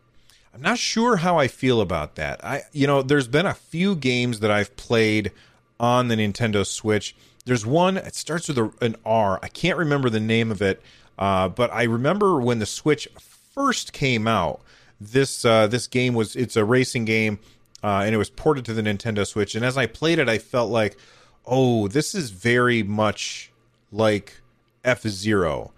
I'm 0.56 0.64
not 0.64 0.80
sure 0.80 1.18
how 1.18 1.38
I 1.38 1.48
feel 1.48 1.82
about 1.82 2.16
that. 2.16 2.44
I, 2.44 2.64
you 2.72 2.88
know, 2.88 3.04
there's 3.04 3.28
been 3.28 3.46
a 3.46 3.54
few 3.54 3.96
games 3.96 4.40
that 4.40 4.50
I've 4.50 4.76
played 4.76 5.32
on 5.80 6.08
the 6.08 6.16
Nintendo 6.16 6.66
Switch. 6.66 7.16
There's 7.46 7.64
one, 7.64 7.96
it 7.96 8.16
starts 8.16 8.48
with 8.48 8.58
a, 8.58 8.74
an 8.82 8.96
R. 9.06 9.40
I 9.44 9.50
can't 9.50 9.78
remember 9.78 10.10
the 10.10 10.20
name 10.20 10.50
of 10.50 10.64
it, 10.64 10.82
uh, 11.18 11.50
but 11.50 11.72
I 11.74 11.84
remember 11.84 12.40
when 12.40 12.60
the 12.60 12.66
Switch 12.66 13.08
first 13.54 13.94
came 13.94 14.28
out 14.28 14.62
this 15.00 15.46
uh, 15.46 15.68
this 15.68 15.88
game 15.88 16.14
was 16.14 16.36
it's 16.36 16.56
a 16.56 16.66
racing 16.66 17.06
game, 17.06 17.40
uh, 17.84 18.02
and 18.06 18.14
it 18.14 18.18
was 18.18 18.30
ported 18.30 18.66
to 18.66 18.74
the 18.74 18.82
Nintendo 18.82 19.26
Switch. 19.26 19.56
And 19.56 19.64
as 19.64 19.78
I 19.78 19.86
played 19.86 20.20
it, 20.20 20.30
I 20.30 20.38
felt 20.38 20.72
like, 20.72 20.98
oh, 21.46 21.88
this 21.88 22.16
is 22.16 22.32
very 22.32 22.84
much 22.84 23.52
like 23.92 24.42
F 24.84 25.04
Zero, 25.04 25.72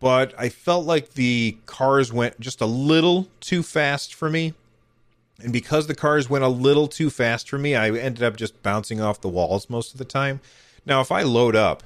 but 0.00 0.34
I 0.38 0.48
felt 0.48 0.84
like 0.84 1.14
the 1.14 1.56
cars 1.66 2.12
went 2.12 2.40
just 2.40 2.60
a 2.60 2.66
little 2.66 3.28
too 3.40 3.62
fast 3.62 4.14
for 4.14 4.28
me. 4.28 4.54
And 5.42 5.52
because 5.52 5.86
the 5.86 5.94
cars 5.94 6.30
went 6.30 6.44
a 6.44 6.48
little 6.48 6.88
too 6.88 7.10
fast 7.10 7.48
for 7.48 7.58
me, 7.58 7.74
I 7.76 7.90
ended 7.90 8.22
up 8.22 8.36
just 8.36 8.62
bouncing 8.62 9.02
off 9.02 9.20
the 9.20 9.28
walls 9.28 9.68
most 9.68 9.92
of 9.92 9.98
the 9.98 10.04
time. 10.04 10.40
Now, 10.86 11.02
if 11.02 11.12
I 11.12 11.22
load 11.22 11.54
up 11.54 11.82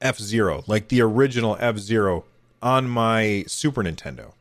F 0.00 0.18
Zero, 0.18 0.64
like 0.66 0.88
the 0.88 1.00
original 1.02 1.56
F 1.60 1.78
Zero, 1.78 2.24
on 2.62 2.88
my 2.88 3.44
Super 3.46 3.82
Nintendo, 3.82 4.32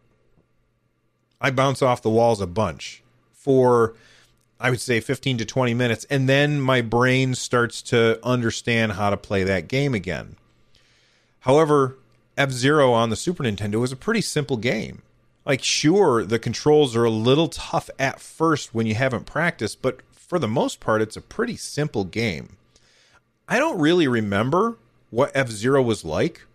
I 1.41 1.51
bounce 1.51 1.81
off 1.81 2.01
the 2.01 2.09
walls 2.09 2.41
a 2.41 2.47
bunch 2.47 3.03
for 3.31 3.95
I 4.59 4.69
would 4.69 4.81
say 4.81 4.99
15 4.99 5.37
to 5.37 5.45
20 5.45 5.73
minutes 5.73 6.05
and 6.09 6.27
then 6.27 6.59
my 6.59 6.81
brain 6.81 7.33
starts 7.33 7.81
to 7.83 8.19
understand 8.23 8.93
how 8.93 9.09
to 9.09 9.17
play 9.17 9.43
that 9.43 9.69
game 9.69 9.93
again. 9.93 10.35
However, 11.41 11.97
F-Zero 12.37 12.91
on 12.91 13.09
the 13.09 13.15
Super 13.15 13.43
Nintendo 13.43 13.83
is 13.83 13.93
a 13.93 13.97
pretty 13.97 14.21
simple 14.21 14.57
game. 14.57 15.01
Like 15.45 15.63
sure, 15.63 16.25
the 16.25 16.39
controls 16.39 16.95
are 16.95 17.05
a 17.05 17.09
little 17.09 17.47
tough 17.47 17.89
at 17.97 18.19
first 18.19 18.73
when 18.73 18.85
you 18.85 18.95
haven't 18.95 19.25
practiced, 19.25 19.81
but 19.81 20.01
for 20.11 20.39
the 20.39 20.47
most 20.47 20.81
part 20.81 21.01
it's 21.01 21.17
a 21.17 21.21
pretty 21.21 21.55
simple 21.55 22.03
game. 22.03 22.57
I 23.47 23.57
don't 23.57 23.79
really 23.79 24.07
remember 24.09 24.77
what 25.09 25.31
F-Zero 25.33 25.81
was 25.81 26.05
like 26.05 26.45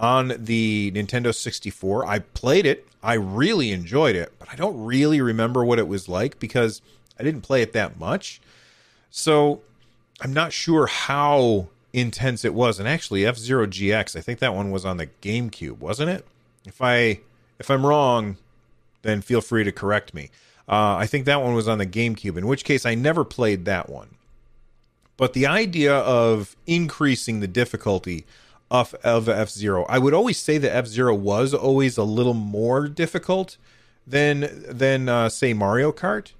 on 0.00 0.32
the 0.36 0.92
Nintendo 0.94 1.34
64. 1.34 2.06
I 2.06 2.20
played 2.20 2.66
it 2.66 2.86
I 3.02 3.14
really 3.14 3.72
enjoyed 3.72 4.14
it, 4.14 4.32
but 4.38 4.48
I 4.52 4.56
don't 4.56 4.84
really 4.84 5.20
remember 5.20 5.64
what 5.64 5.78
it 5.78 5.88
was 5.88 6.08
like 6.08 6.38
because 6.38 6.80
I 7.18 7.24
didn't 7.24 7.42
play 7.42 7.62
it 7.62 7.72
that 7.72 7.98
much. 7.98 8.40
So 9.10 9.60
I'm 10.20 10.32
not 10.32 10.52
sure 10.52 10.86
how 10.86 11.68
intense 11.92 12.44
it 12.44 12.54
was. 12.54 12.78
And 12.78 12.88
actually, 12.88 13.26
F 13.26 13.36
Zero 13.36 13.66
GX, 13.66 14.16
I 14.16 14.20
think 14.20 14.38
that 14.38 14.54
one 14.54 14.70
was 14.70 14.84
on 14.84 14.98
the 14.98 15.08
GameCube, 15.20 15.78
wasn't 15.78 16.10
it? 16.10 16.24
If 16.64 16.80
I 16.80 17.20
if 17.58 17.70
I'm 17.70 17.84
wrong, 17.84 18.36
then 19.02 19.20
feel 19.20 19.40
free 19.40 19.64
to 19.64 19.72
correct 19.72 20.14
me. 20.14 20.30
Uh, 20.68 20.94
I 20.96 21.06
think 21.06 21.26
that 21.26 21.42
one 21.42 21.54
was 21.54 21.66
on 21.66 21.78
the 21.78 21.86
GameCube, 21.86 22.36
in 22.36 22.46
which 22.46 22.64
case 22.64 22.86
I 22.86 22.94
never 22.94 23.24
played 23.24 23.64
that 23.64 23.90
one. 23.90 24.14
But 25.22 25.34
the 25.34 25.46
idea 25.46 25.94
of 25.94 26.56
increasing 26.66 27.38
the 27.38 27.46
difficulty 27.46 28.26
of, 28.72 28.92
of 29.04 29.28
F 29.28 29.50
Zero. 29.50 29.86
I 29.88 30.00
would 30.00 30.14
always 30.14 30.36
say 30.36 30.58
that 30.58 30.74
F 30.74 30.88
Zero 30.88 31.14
was 31.14 31.54
always 31.54 31.96
a 31.96 32.02
little 32.02 32.34
more 32.34 32.88
difficult 32.88 33.56
than 34.04 34.48
than 34.68 35.08
uh, 35.08 35.28
say 35.28 35.52
Mario 35.52 35.92
Kart, 35.92 36.32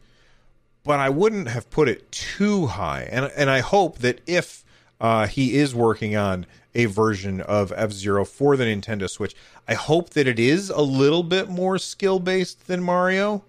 but 0.82 0.98
I 0.98 1.10
wouldn't 1.10 1.46
have 1.46 1.70
put 1.70 1.88
it 1.88 2.10
too 2.10 2.66
high. 2.66 3.08
And 3.08 3.30
and 3.36 3.50
I 3.50 3.60
hope 3.60 3.98
that 3.98 4.20
if 4.26 4.64
uh, 5.00 5.28
he 5.28 5.54
is 5.54 5.76
working 5.76 6.16
on 6.16 6.44
a 6.74 6.86
version 6.86 7.40
of 7.40 7.72
F 7.76 7.92
Zero 7.92 8.24
for 8.24 8.56
the 8.56 8.64
Nintendo 8.64 9.08
Switch, 9.08 9.36
I 9.68 9.74
hope 9.74 10.10
that 10.10 10.26
it 10.26 10.40
is 10.40 10.70
a 10.70 10.82
little 10.82 11.22
bit 11.22 11.48
more 11.48 11.78
skill 11.78 12.18
based 12.18 12.66
than 12.66 12.82
Mario, 12.82 13.44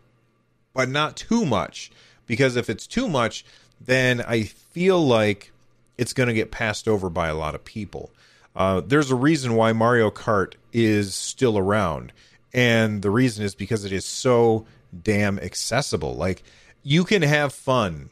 but 0.76 0.90
not 0.90 1.18
too 1.18 1.44
much. 1.44 1.90
Because 2.26 2.56
if 2.56 2.70
it's 2.70 2.88
too 2.88 3.10
much, 3.10 3.44
then 3.86 4.22
I 4.22 4.44
feel 4.44 5.06
like 5.06 5.52
it's 5.98 6.14
going 6.14 6.28
to 6.28 6.34
get 6.34 6.52
passed 6.52 6.88
over 6.88 7.10
by 7.10 7.28
a 7.28 7.36
lot 7.36 7.56
of 7.56 7.64
people. 7.64 8.12
Uh, 8.56 8.82
there's 8.82 9.12
a 9.12 9.16
reason 9.16 9.56
why 9.56 9.74
Mario 9.74 10.12
Kart 10.12 10.54
is 10.72 11.16
still 11.16 11.58
around, 11.58 12.12
and 12.54 13.02
the 13.02 13.10
reason 13.10 13.44
is 13.44 13.56
because 13.56 13.84
it 13.86 13.92
is 13.92 14.06
so 14.06 14.66
damn 15.02 15.40
accessible. 15.40 16.16
Like 16.16 16.44
you 16.84 17.04
can 17.04 17.22
have 17.22 17.54
fun 17.54 18.10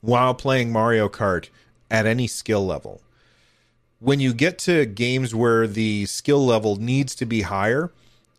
while 0.00 0.34
playing 0.34 0.72
Mario 0.72 1.08
Kart 1.08 1.48
at 1.90 2.06
any 2.06 2.26
skill 2.26 2.64
level. 2.64 3.00
When 4.00 4.20
you 4.20 4.32
get 4.32 4.58
to 4.60 4.86
games 4.86 5.34
where 5.34 5.66
the 5.66 6.06
skill 6.06 6.44
level 6.44 6.76
needs 6.76 7.14
to 7.16 7.26
be 7.26 7.42
higher 7.42 7.90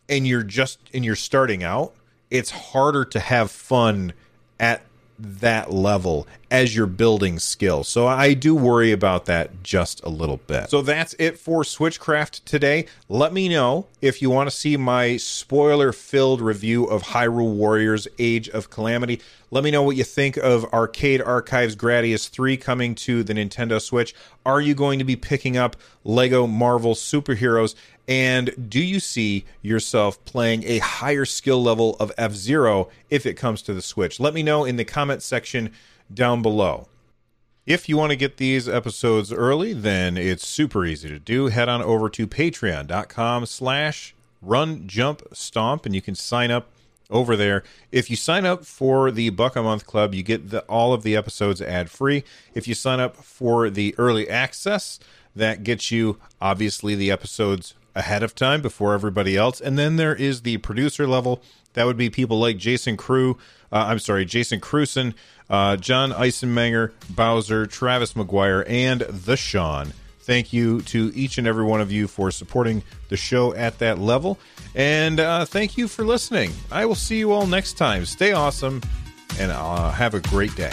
and 0.08 0.26
you're 0.26 0.42
just 0.42 0.78
and 0.94 1.04
you're 1.04 1.16
starting 1.16 1.62
out, 1.62 1.94
it's 2.30 2.50
harder 2.50 3.04
to 3.06 3.20
have 3.20 3.50
fun 3.50 4.12
at 4.58 4.82
that 5.20 5.72
level 5.72 6.26
as 6.50 6.74
you're 6.74 6.86
building 6.86 7.38
skill. 7.38 7.84
So 7.84 8.06
I 8.06 8.34
do 8.34 8.54
worry 8.54 8.90
about 8.90 9.26
that 9.26 9.62
just 9.62 10.02
a 10.02 10.08
little 10.08 10.38
bit. 10.38 10.70
So 10.70 10.82
that's 10.82 11.14
it 11.18 11.38
for 11.38 11.62
Switchcraft 11.62 12.44
today. 12.44 12.86
Let 13.08 13.32
me 13.32 13.48
know 13.48 13.86
if 14.00 14.20
you 14.20 14.30
want 14.30 14.50
to 14.50 14.56
see 14.56 14.76
my 14.76 15.16
spoiler 15.16 15.92
filled 15.92 16.40
review 16.40 16.84
of 16.84 17.02
Hyrule 17.02 17.54
Warriors 17.54 18.08
Age 18.18 18.48
of 18.48 18.70
Calamity. 18.70 19.20
Let 19.52 19.64
me 19.64 19.70
know 19.70 19.82
what 19.82 19.96
you 19.96 20.04
think 20.04 20.36
of 20.36 20.64
Arcade 20.72 21.20
Archives 21.20 21.76
Gradius 21.76 22.28
3 22.28 22.56
coming 22.56 22.94
to 22.96 23.22
the 23.22 23.34
Nintendo 23.34 23.80
Switch. 23.80 24.14
Are 24.46 24.60
you 24.60 24.74
going 24.74 24.98
to 24.98 25.04
be 25.04 25.16
picking 25.16 25.56
up 25.56 25.76
Lego 26.04 26.46
Marvel 26.46 26.94
Superheroes? 26.94 27.74
And 28.10 28.68
do 28.68 28.82
you 28.82 28.98
see 28.98 29.44
yourself 29.62 30.22
playing 30.24 30.64
a 30.64 30.78
higher 30.78 31.24
skill 31.24 31.62
level 31.62 31.96
of 32.00 32.10
F 32.18 32.32
Zero 32.32 32.88
if 33.08 33.24
it 33.24 33.34
comes 33.34 33.62
to 33.62 33.72
the 33.72 33.80
Switch? 33.80 34.18
Let 34.18 34.34
me 34.34 34.42
know 34.42 34.64
in 34.64 34.74
the 34.74 34.84
comment 34.84 35.22
section 35.22 35.72
down 36.12 36.42
below. 36.42 36.88
If 37.66 37.88
you 37.88 37.96
want 37.96 38.10
to 38.10 38.16
get 38.16 38.38
these 38.38 38.68
episodes 38.68 39.32
early, 39.32 39.72
then 39.74 40.16
it's 40.16 40.44
super 40.44 40.84
easy 40.84 41.08
to 41.08 41.20
do. 41.20 41.46
Head 41.46 41.68
on 41.68 41.82
over 41.82 42.08
to 42.08 42.26
patreon.com 42.26 43.46
slash 43.46 44.12
run 44.42 44.88
jump 44.88 45.22
stomp 45.32 45.86
and 45.86 45.94
you 45.94 46.02
can 46.02 46.16
sign 46.16 46.50
up 46.50 46.66
over 47.10 47.36
there. 47.36 47.62
If 47.92 48.10
you 48.10 48.16
sign 48.16 48.44
up 48.44 48.64
for 48.64 49.12
the 49.12 49.30
Buck 49.30 49.54
a 49.54 49.62
Month 49.62 49.86
Club, 49.86 50.16
you 50.16 50.24
get 50.24 50.50
the, 50.50 50.62
all 50.62 50.92
of 50.92 51.04
the 51.04 51.14
episodes 51.14 51.62
ad 51.62 51.90
free. 51.90 52.24
If 52.54 52.66
you 52.66 52.74
sign 52.74 52.98
up 52.98 53.14
for 53.14 53.70
the 53.70 53.94
early 53.98 54.28
access, 54.28 54.98
that 55.36 55.62
gets 55.62 55.92
you 55.92 56.18
obviously 56.40 56.96
the 56.96 57.12
episodes 57.12 57.74
ahead 57.94 58.22
of 58.22 58.34
time 58.34 58.62
before 58.62 58.94
everybody 58.94 59.36
else. 59.36 59.60
And 59.60 59.78
then 59.78 59.96
there 59.96 60.14
is 60.14 60.42
the 60.42 60.58
producer 60.58 61.06
level. 61.06 61.42
That 61.74 61.86
would 61.86 61.96
be 61.96 62.10
people 62.10 62.38
like 62.38 62.56
Jason 62.56 62.96
Crew. 62.96 63.38
Uh, 63.72 63.86
I'm 63.88 63.98
sorry, 63.98 64.24
Jason 64.24 64.60
Cruson, 64.60 65.14
uh, 65.48 65.76
John 65.76 66.10
Eisenmenger, 66.10 66.92
Bowser, 67.08 67.66
Travis 67.66 68.14
McGuire, 68.14 68.68
and 68.68 69.00
the 69.02 69.36
Sean. 69.36 69.92
Thank 70.20 70.52
you 70.52 70.82
to 70.82 71.10
each 71.14 71.38
and 71.38 71.46
every 71.46 71.64
one 71.64 71.80
of 71.80 71.90
you 71.90 72.06
for 72.06 72.30
supporting 72.30 72.82
the 73.08 73.16
show 73.16 73.54
at 73.54 73.78
that 73.78 73.98
level. 73.98 74.38
And 74.74 75.18
uh, 75.18 75.44
thank 75.44 75.76
you 75.76 75.88
for 75.88 76.04
listening. 76.04 76.52
I 76.70 76.86
will 76.86 76.94
see 76.94 77.18
you 77.18 77.32
all 77.32 77.46
next 77.46 77.74
time. 77.74 78.04
Stay 78.04 78.32
awesome 78.32 78.80
and 79.38 79.50
uh, 79.50 79.90
have 79.90 80.14
a 80.14 80.20
great 80.20 80.54
day. 80.54 80.72